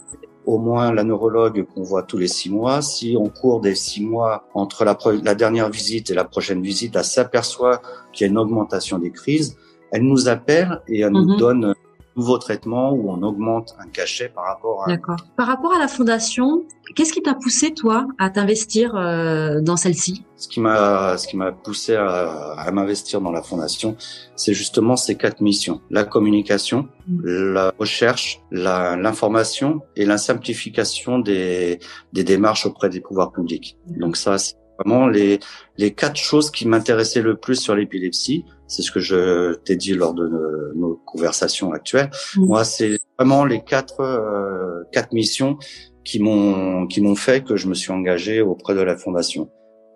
au 0.49 0.57
moins 0.57 0.91
la 0.91 1.03
neurologue 1.03 1.63
qu'on 1.67 1.83
voit 1.83 2.01
tous 2.01 2.17
les 2.17 2.27
six 2.27 2.49
mois. 2.49 2.81
Si 2.81 3.15
on 3.15 3.29
court 3.29 3.61
des 3.61 3.75
six 3.75 4.03
mois 4.03 4.49
entre 4.55 4.83
la, 4.83 4.97
la 5.23 5.35
dernière 5.35 5.69
visite 5.69 6.09
et 6.09 6.15
la 6.15 6.23
prochaine 6.23 6.63
visite, 6.63 6.95
elle 6.95 7.03
s'aperçoit 7.03 7.83
qu'il 8.11 8.25
y 8.25 8.27
a 8.27 8.31
une 8.31 8.37
augmentation 8.39 8.97
des 8.97 9.11
crises. 9.11 9.55
Elle 9.91 10.01
nous 10.01 10.27
appelle 10.27 10.81
et 10.87 11.01
elle 11.01 11.11
nous 11.11 11.33
mhm. 11.33 11.37
donne 11.37 11.75
nouveau 12.19 12.37
traitement 12.37 12.91
où 12.91 13.09
on 13.09 13.21
augmente 13.23 13.75
un 13.79 13.87
cachet 13.87 14.29
par 14.29 14.45
rapport 14.45 14.83
à. 14.83 14.87
D'accord. 14.91 15.17
Par 15.35 15.47
rapport 15.47 15.73
à 15.73 15.79
la 15.79 15.87
fondation, 15.87 16.63
qu'est-ce 16.95 17.13
qui 17.13 17.21
t'a 17.21 17.33
poussé 17.33 17.73
toi 17.73 18.07
à 18.17 18.29
t'investir 18.29 18.95
euh, 18.95 19.61
dans 19.61 19.77
celle-ci? 19.77 20.23
Ce 20.35 20.47
qui 20.47 20.59
m'a, 20.59 21.17
ce 21.17 21.27
qui 21.27 21.37
m'a 21.37 21.51
poussé 21.51 21.95
à, 21.95 22.53
à 22.57 22.71
m'investir 22.71 23.21
dans 23.21 23.31
la 23.31 23.41
fondation, 23.41 23.95
c'est 24.35 24.53
justement 24.53 24.95
ces 24.95 25.15
quatre 25.15 25.41
missions 25.41 25.81
la 25.89 26.03
communication, 26.03 26.87
mmh. 27.07 27.53
la 27.53 27.73
recherche, 27.79 28.41
l'information 28.51 29.81
et 29.95 30.05
la 30.05 30.17
simplification 30.17 31.19
des, 31.19 31.79
des 32.13 32.23
démarches 32.23 32.65
auprès 32.65 32.89
des 32.89 33.01
pouvoirs 33.01 33.31
publics. 33.31 33.77
Donc 33.87 34.17
ça, 34.17 34.37
c'est 34.37 34.55
vraiment 34.77 35.07
les 35.07 35.39
les 35.77 35.91
quatre 35.93 36.17
choses 36.17 36.51
qui 36.51 36.67
m'intéressaient 36.67 37.21
le 37.21 37.35
plus 37.35 37.59
sur 37.65 37.75
l'épilepsie 37.75 38.45
c'est 38.69 38.83
ce 38.83 38.91
que 38.91 38.99
je 38.99 39.55
t'ai 39.55 39.75
dit 39.75 39.93
lors 39.93 40.13
de 40.13 40.27
nos, 40.75 41.01
conversations 41.05 41.73
actuelles. 41.73 42.11
Moi, 42.37 42.63
c'est 42.63 42.99
vraiment 43.17 43.43
les 43.43 43.61
quatre 43.63 43.99
euh, 43.99 44.83
quatre 44.91 45.11
missions 45.11 45.57
qui 46.05 46.19
m'ont 46.19 46.85
qui 46.87 47.01
m'ont 47.01 47.15
fait 47.15 47.43
que 47.43 47.55
je 47.55 47.67
me 47.67 47.73
suis 47.73 47.91
engagé 47.91 48.41
auprès 48.41 48.75
de 48.75 48.81
la 48.81 48.95
fondation 48.95 49.49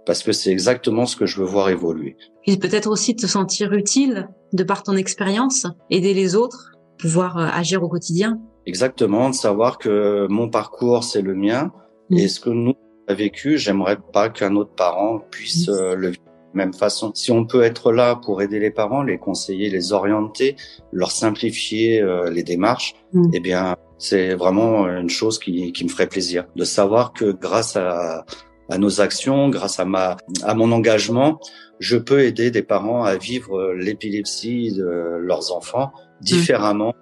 parce 0.06 0.24
que 0.24 0.32
c'est 0.32 0.52
exactement 0.52 1.06
ce 1.06 1.16
que 1.16 1.26
je 1.26 1.40
veux 1.40 1.46
voir 1.46 1.70
évoluer. 1.70 2.18
Et 2.46 2.58
peut-être 2.58 2.90
aussi 2.90 3.16
te 3.16 3.26
sentir 3.26 3.74
utile 3.74 4.28
de 4.52 4.64
par 4.64 4.84
ton 4.84 4.96
expérience, 4.96 5.66
aider 5.90 6.14
les 6.14 6.36
autres, 6.36 6.72
pouvoir 6.98 7.38
euh, 7.38 7.48
agir 7.54 7.84
au 7.84 7.90
quotidien. 7.90 8.40
Exactement, 8.66 9.30
de 9.30 9.36
savoir 9.36 9.78
que 9.78 10.28
mon 10.30 10.50
parcours 10.50 11.04
c'est 11.04 11.22
le 11.22 11.36
mien 11.36 11.72
mm. 12.10 12.18
et 12.18 12.28
ce 12.28 12.40
que 12.40 12.50
nous 12.50 12.74
avons 13.08 13.18
vécu, 13.18 13.58
j'aimerais 13.58 13.98
pas 14.14 14.30
qu'un 14.30 14.56
autre 14.56 14.74
parent 14.76 15.20
puisse 15.32 15.70
euh, 15.70 15.96
le 15.96 16.10
vivre 16.10 16.23
même 16.54 16.74
façon. 16.74 17.12
Si 17.14 17.32
on 17.32 17.46
peut 17.46 17.64
être 17.64 17.92
là 17.92 18.16
pour 18.16 18.42
aider 18.42 18.60
les 18.60 18.72
parents, 18.72 19.04
les 19.04 19.18
conseiller, 19.18 19.70
les 19.70 19.94
orienter, 19.94 20.56
leur 20.92 21.12
simplifier 21.12 22.02
euh, 22.02 22.30
les 22.30 22.44
démarches, 22.44 22.96
mm. 23.14 23.32
eh 23.34 23.40
bien 23.40 23.76
c'est 23.98 24.34
vraiment 24.34 24.88
une 24.88 25.10
chose 25.10 25.40
qui, 25.40 25.72
qui 25.72 25.84
me 25.86 25.90
ferait 25.90 26.08
plaisir 26.08 26.46
de 26.56 26.64
savoir 26.64 27.14
que 27.14 27.32
grâce 27.32 27.76
à 27.76 28.26
à 28.70 28.78
nos 28.78 29.02
actions, 29.02 29.50
grâce 29.50 29.80
à 29.80 29.86
ma 29.86 30.18
à 30.44 30.56
mon 30.56 30.72
engagement, 30.72 31.40
je 31.80 31.98
peux 31.98 32.22
aider 32.22 32.50
des 32.50 32.64
parents 32.64 33.04
à 33.04 33.18
vivre 33.18 33.74
l'épilepsie 33.74 34.72
de 34.72 34.86
leurs 35.20 35.52
enfants 35.52 35.92
mmh. 35.94 36.24
différemment 36.24 36.94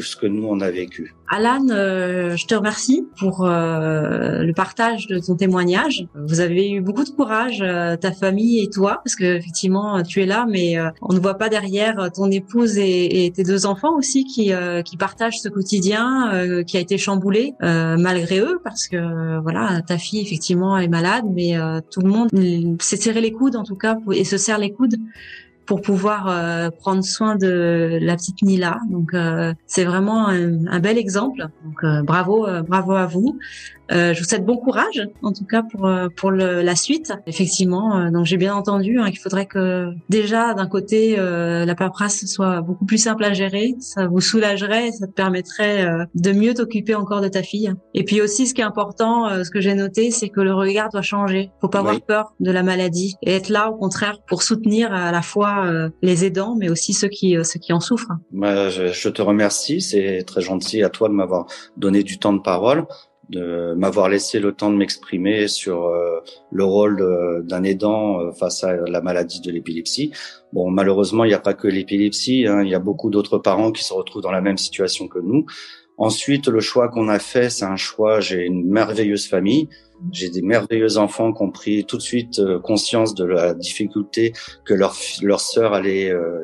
ce 0.00 0.16
que 0.16 0.26
nous 0.26 0.58
vécu. 0.58 1.14
Alan, 1.28 1.66
euh, 1.70 2.36
je 2.36 2.46
te 2.46 2.54
remercie 2.54 3.06
pour 3.18 3.46
euh, 3.46 4.42
le 4.42 4.52
partage 4.52 5.06
de 5.06 5.18
ton 5.18 5.34
témoignage. 5.34 6.06
Vous 6.14 6.40
avez 6.40 6.70
eu 6.70 6.80
beaucoup 6.80 7.04
de 7.04 7.10
courage, 7.10 7.62
euh, 7.62 7.96
ta 7.96 8.12
famille 8.12 8.62
et 8.62 8.68
toi, 8.68 9.00
parce 9.02 9.16
que 9.16 9.24
effectivement 9.24 10.02
tu 10.02 10.22
es 10.22 10.26
là, 10.26 10.46
mais 10.48 10.76
on 11.00 11.14
ne 11.14 11.18
voit 11.18 11.38
pas 11.38 11.48
derrière 11.48 12.10
ton 12.14 12.30
épouse 12.30 12.76
et, 12.76 13.24
et 13.24 13.30
tes 13.30 13.44
deux 13.44 13.66
enfants 13.66 13.96
aussi 13.96 14.24
qui 14.24 14.52
qui 14.84 14.96
partagent 14.96 15.40
ce 15.40 15.48
quotidien 15.48 16.64
qui 16.66 16.76
a 16.76 16.80
été 16.80 16.98
chamboulé 16.98 17.54
malgré 17.60 18.40
eux, 18.40 18.60
parce 18.62 18.88
que 18.88 19.40
voilà, 19.40 19.80
ta 19.86 19.98
fille 19.98 20.20
effectivement 20.20 20.76
est 20.76 20.88
malade, 20.88 21.24
mais 21.32 21.54
tout 21.90 22.00
le 22.00 22.10
monde 22.10 22.28
s'est 22.80 22.96
serré 22.96 23.20
les 23.20 23.32
coudes 23.32 23.56
en 23.56 23.64
tout 23.64 23.76
cas 23.76 23.96
et 24.12 24.24
se 24.24 24.36
serre 24.36 24.58
les 24.58 24.72
coudes 24.72 24.96
pour 25.72 25.80
pouvoir 25.80 26.28
euh, 26.28 26.68
prendre 26.68 27.02
soin 27.02 27.34
de 27.34 27.98
la 27.98 28.14
petite 28.16 28.42
Nila. 28.42 28.78
Donc 28.90 29.14
euh, 29.14 29.54
c'est 29.66 29.86
vraiment 29.86 30.28
un, 30.28 30.80
bel 30.80 30.98
exemple. 30.98 31.48
Euh, 31.82 32.02
bravo, 32.02 32.46
bravo 32.68 32.92
à 32.92 33.06
vous. 33.06 33.38
Je 33.92 34.18
vous 34.18 34.24
souhaite 34.24 34.44
bon 34.44 34.56
courage, 34.56 35.06
en 35.22 35.32
tout 35.32 35.44
cas 35.44 35.62
pour 35.62 35.88
pour 36.16 36.30
le, 36.30 36.62
la 36.62 36.76
suite. 36.76 37.12
Effectivement, 37.26 38.10
donc 38.10 38.26
j'ai 38.26 38.36
bien 38.36 38.54
entendu 38.54 38.98
hein, 38.98 39.10
qu'il 39.10 39.18
faudrait 39.18 39.46
que 39.46 39.88
déjà 40.08 40.54
d'un 40.54 40.66
côté 40.66 41.16
la 41.16 41.74
paperasse 41.74 42.24
soit 42.26 42.60
beaucoup 42.60 42.84
plus 42.84 42.98
simple 42.98 43.24
à 43.24 43.32
gérer. 43.32 43.74
Ça 43.80 44.06
vous 44.06 44.20
soulagerait, 44.20 44.92
ça 44.92 45.06
te 45.06 45.12
permettrait 45.12 45.86
de 46.14 46.32
mieux 46.32 46.54
t'occuper 46.54 46.94
encore 46.94 47.20
de 47.20 47.28
ta 47.28 47.42
fille. 47.42 47.72
Et 47.94 48.04
puis 48.04 48.20
aussi, 48.20 48.46
ce 48.46 48.54
qui 48.54 48.60
est 48.60 48.64
important, 48.64 49.44
ce 49.44 49.50
que 49.50 49.60
j'ai 49.60 49.74
noté, 49.74 50.10
c'est 50.10 50.28
que 50.28 50.40
le 50.40 50.54
regard 50.54 50.88
doit 50.90 51.02
changer. 51.02 51.50
Faut 51.60 51.68
pas 51.68 51.80
avoir 51.80 52.00
peur 52.00 52.34
de 52.40 52.50
la 52.50 52.62
maladie 52.62 53.16
et 53.22 53.32
être 53.32 53.48
là 53.48 53.70
au 53.70 53.76
contraire 53.76 54.18
pour 54.26 54.42
soutenir 54.42 54.92
à 54.92 55.12
la 55.12 55.22
fois 55.22 55.66
euh, 55.66 55.90
les 56.02 56.24
aidants, 56.24 56.56
mais 56.58 56.68
aussi 56.68 56.92
ceux 56.92 57.08
qui 57.08 57.36
euh, 57.36 57.44
ceux 57.44 57.58
qui 57.58 57.72
en 57.72 57.80
souffrent. 57.80 58.12
Bah, 58.30 58.68
je, 58.70 59.08
te 59.08 59.22
remercie, 59.22 59.80
c'est 59.80 60.22
très 60.26 60.40
gentil 60.40 60.82
à 60.82 60.88
toi 60.88 61.08
de 61.08 61.14
m'avoir 61.14 61.46
donné 61.76 62.02
du 62.02 62.18
temps 62.18 62.32
de 62.32 62.40
parole 62.40 62.86
de 63.32 63.74
m'avoir 63.74 64.08
laissé 64.08 64.38
le 64.38 64.52
temps 64.52 64.70
de 64.70 64.76
m'exprimer 64.76 65.48
sur 65.48 65.86
euh, 65.86 66.20
le 66.50 66.64
rôle 66.64 67.44
d'un 67.46 67.64
aidant 67.64 68.32
face 68.32 68.62
à 68.62 68.76
la 68.76 69.00
maladie 69.00 69.40
de 69.40 69.50
l'épilepsie. 69.50 70.12
Bon, 70.52 70.70
malheureusement, 70.70 71.24
il 71.24 71.28
n'y 71.28 71.34
a 71.34 71.40
pas 71.40 71.54
que 71.54 71.66
l'épilepsie, 71.66 72.46
hein, 72.46 72.62
il 72.62 72.68
y 72.68 72.74
a 72.74 72.78
beaucoup 72.78 73.10
d'autres 73.10 73.38
parents 73.38 73.72
qui 73.72 73.82
se 73.82 73.92
retrouvent 73.92 74.22
dans 74.22 74.30
la 74.30 74.42
même 74.42 74.58
situation 74.58 75.08
que 75.08 75.18
nous. 75.18 75.46
Ensuite, 75.98 76.48
le 76.48 76.60
choix 76.60 76.88
qu'on 76.88 77.08
a 77.08 77.18
fait, 77.18 77.50
c'est 77.50 77.64
un 77.64 77.76
choix. 77.76 78.20
J'ai 78.20 78.44
une 78.44 78.64
merveilleuse 78.64 79.26
famille. 79.26 79.68
J'ai 80.10 80.30
des 80.30 80.42
merveilleux 80.42 80.98
enfants 80.98 81.32
qui 81.32 81.42
ont 81.42 81.50
pris 81.50 81.84
tout 81.84 81.96
de 81.96 82.02
suite 82.02 82.40
euh, 82.40 82.58
conscience 82.58 83.14
de 83.14 83.24
la 83.24 83.54
difficulté 83.54 84.32
que 84.64 84.74
leur 84.74 84.96
leur 85.22 85.40
sœur 85.40 85.74
allait 85.74 86.10
euh, 86.10 86.40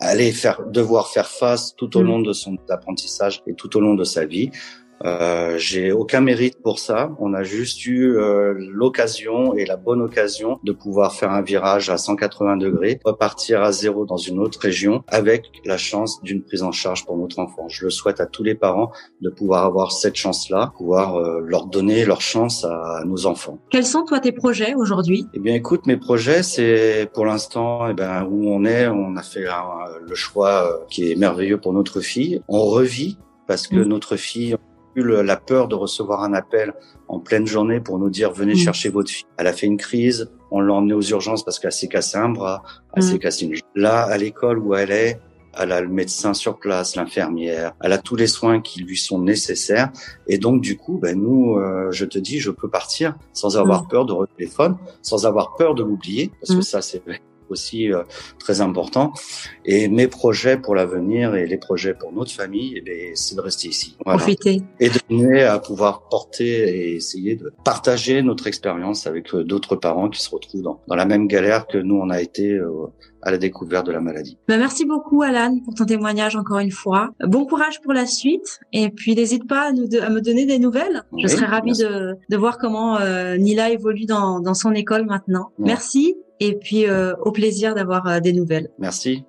allait 0.00 0.32
faire 0.32 0.64
devoir 0.66 1.08
faire 1.08 1.26
face 1.26 1.74
tout 1.76 1.94
au 1.98 2.00
mm. 2.00 2.06
long 2.06 2.20
de 2.20 2.32
son 2.32 2.56
apprentissage 2.70 3.42
et 3.46 3.54
tout 3.54 3.76
au 3.76 3.80
long 3.80 3.94
de 3.94 4.04
sa 4.04 4.24
vie. 4.24 4.50
Euh, 5.04 5.58
j'ai 5.58 5.92
aucun 5.92 6.20
mérite 6.20 6.60
pour 6.62 6.78
ça. 6.78 7.10
On 7.18 7.34
a 7.34 7.42
juste 7.42 7.84
eu 7.86 8.16
euh, 8.16 8.54
l'occasion 8.58 9.54
et 9.54 9.64
la 9.64 9.76
bonne 9.76 10.00
occasion 10.00 10.58
de 10.62 10.72
pouvoir 10.72 11.14
faire 11.14 11.32
un 11.32 11.42
virage 11.42 11.90
à 11.90 11.98
180 11.98 12.56
degrés, 12.56 13.00
repartir 13.04 13.62
à 13.62 13.72
zéro 13.72 14.06
dans 14.06 14.16
une 14.16 14.38
autre 14.38 14.60
région 14.60 15.02
avec 15.08 15.50
la 15.64 15.76
chance 15.76 16.22
d'une 16.22 16.42
prise 16.42 16.62
en 16.62 16.72
charge 16.72 17.04
pour 17.04 17.16
notre 17.16 17.38
enfant. 17.38 17.68
Je 17.68 17.84
le 17.84 17.90
souhaite 17.90 18.20
à 18.20 18.26
tous 18.26 18.42
les 18.42 18.54
parents 18.54 18.92
de 19.20 19.30
pouvoir 19.30 19.64
avoir 19.64 19.92
cette 19.92 20.16
chance-là, 20.16 20.72
pouvoir 20.76 21.16
euh, 21.16 21.40
leur 21.44 21.66
donner 21.66 22.04
leur 22.04 22.20
chance 22.20 22.64
à, 22.64 23.02
nos 23.04 23.26
enfants. 23.26 23.58
Quels 23.70 23.86
sont 23.86 24.04
toi 24.04 24.20
tes 24.20 24.32
projets 24.32 24.74
aujourd'hui? 24.74 25.26
Eh 25.34 25.38
bien, 25.38 25.54
écoute, 25.54 25.86
mes 25.86 25.96
projets, 25.96 26.42
c'est 26.42 27.08
pour 27.12 27.26
l'instant, 27.26 27.88
eh 27.88 27.94
ben 27.94 28.24
où 28.24 28.48
on 28.48 28.64
est, 28.64 28.86
on 28.86 29.16
a 29.16 29.22
fait 29.22 29.46
le 30.00 30.14
choix 30.14 30.84
qui 30.88 31.10
est 31.10 31.16
merveilleux 31.16 31.58
pour 31.58 31.72
notre 31.72 32.00
fille. 32.00 32.40
On 32.48 32.64
revit 32.64 33.18
parce 33.46 33.66
que 33.66 33.76
mmh. 33.76 33.84
notre 33.84 34.16
fille 34.16 34.56
la 34.96 35.36
peur 35.36 35.68
de 35.68 35.74
recevoir 35.74 36.22
un 36.22 36.34
appel 36.34 36.74
en 37.08 37.20
pleine 37.20 37.46
journée 37.46 37.80
pour 37.80 37.98
nous 37.98 38.10
dire 38.10 38.32
venez 38.32 38.54
mm. 38.54 38.58
chercher 38.58 38.88
votre 38.88 39.10
fille. 39.10 39.26
Elle 39.36 39.46
a 39.46 39.52
fait 39.52 39.66
une 39.66 39.76
crise, 39.76 40.30
on 40.50 40.60
l'a 40.60 40.74
emmenée 40.74 40.94
aux 40.94 41.02
urgences 41.02 41.44
parce 41.44 41.58
qu'elle 41.58 41.72
s'est 41.72 41.88
cassé 41.88 42.18
un 42.18 42.28
bras, 42.28 42.62
elle 42.94 43.02
s'est 43.02 43.14
mm. 43.14 43.18
cassé 43.18 43.46
une 43.46 43.54
Là, 43.74 44.02
à 44.02 44.18
l'école 44.18 44.58
où 44.58 44.74
elle 44.74 44.90
est, 44.90 45.20
elle 45.58 45.72
a 45.72 45.80
le 45.80 45.88
médecin 45.88 46.32
sur 46.34 46.58
place, 46.58 46.96
l'infirmière, 46.96 47.74
elle 47.82 47.92
a 47.92 47.98
tous 47.98 48.16
les 48.16 48.26
soins 48.26 48.60
qui 48.60 48.82
lui 48.82 48.96
sont 48.96 49.20
nécessaires. 49.20 49.90
Et 50.26 50.38
donc, 50.38 50.62
du 50.62 50.76
coup, 50.78 50.98
ben, 50.98 51.20
nous, 51.20 51.56
euh, 51.58 51.90
je 51.90 52.06
te 52.06 52.18
dis, 52.18 52.38
je 52.38 52.50
peux 52.50 52.68
partir 52.68 53.16
sans 53.32 53.58
avoir 53.58 53.84
mm. 53.84 53.88
peur 53.88 54.06
de 54.06 54.14
téléphone, 54.36 54.76
sans 55.02 55.26
avoir 55.26 55.54
peur 55.56 55.74
de 55.74 55.82
l'oublier, 55.82 56.30
parce 56.40 56.54
que 56.56 56.62
ça, 56.62 56.80
c'est 56.80 57.02
aussi 57.48 57.92
euh, 57.92 58.02
très 58.38 58.60
important. 58.60 59.12
Et 59.64 59.88
mes 59.88 60.08
projets 60.08 60.56
pour 60.56 60.74
l'avenir 60.74 61.34
et 61.34 61.46
les 61.46 61.58
projets 61.58 61.94
pour 61.94 62.12
notre 62.12 62.32
famille, 62.32 62.82
eh 62.86 63.12
c'est 63.14 63.36
de 63.36 63.40
rester 63.40 63.68
ici. 63.68 63.96
Profiter. 64.04 64.62
Et 64.80 64.88
de 64.88 64.98
venir 65.08 65.50
à 65.50 65.60
pouvoir 65.60 66.08
porter 66.08 66.46
et 66.46 66.96
essayer 66.96 67.36
de 67.36 67.52
partager 67.64 68.22
notre 68.22 68.46
expérience 68.46 69.06
avec 69.06 69.34
euh, 69.34 69.44
d'autres 69.44 69.76
parents 69.76 70.08
qui 70.08 70.20
se 70.22 70.30
retrouvent 70.30 70.62
dans, 70.62 70.80
dans 70.88 70.96
la 70.96 71.04
même 71.04 71.26
galère 71.28 71.66
que 71.66 71.78
nous, 71.78 71.96
on 71.96 72.10
a 72.10 72.20
été 72.20 72.52
euh, 72.52 72.86
à 73.22 73.30
la 73.30 73.38
découverte 73.38 73.86
de 73.86 73.92
la 73.92 74.00
maladie. 74.00 74.36
Bah, 74.48 74.56
merci 74.56 74.84
beaucoup 74.84 75.22
Alan 75.22 75.58
pour 75.64 75.74
ton 75.74 75.84
témoignage 75.84 76.34
encore 76.36 76.58
une 76.58 76.72
fois. 76.72 77.10
Bon 77.24 77.46
courage 77.46 77.80
pour 77.80 77.92
la 77.92 78.06
suite 78.06 78.60
et 78.72 78.90
puis 78.90 79.14
n'hésite 79.14 79.46
pas 79.46 79.68
à, 79.68 79.72
nous 79.72 79.86
à, 80.00 80.10
me 80.10 80.20
donner 80.20 80.44
des 80.44 80.58
nouvelles. 80.58 81.04
Je 81.22 81.28
serais 81.28 81.46
ravie 81.46 81.72
de, 81.72 82.16
de, 82.28 82.36
voir 82.36 82.58
comment 82.58 82.98
Nila 83.36 83.70
évolue 83.70 84.06
dans, 84.06 84.40
dans 84.40 84.54
son 84.54 84.72
école 84.72 85.06
maintenant. 85.06 85.52
Merci 85.58 86.16
et 86.42 86.54
puis 86.56 86.86
euh, 86.86 87.14
au 87.20 87.30
plaisir 87.30 87.74
d'avoir 87.74 88.06
euh, 88.06 88.20
des 88.20 88.32
nouvelles. 88.32 88.70
Merci. 88.78 89.24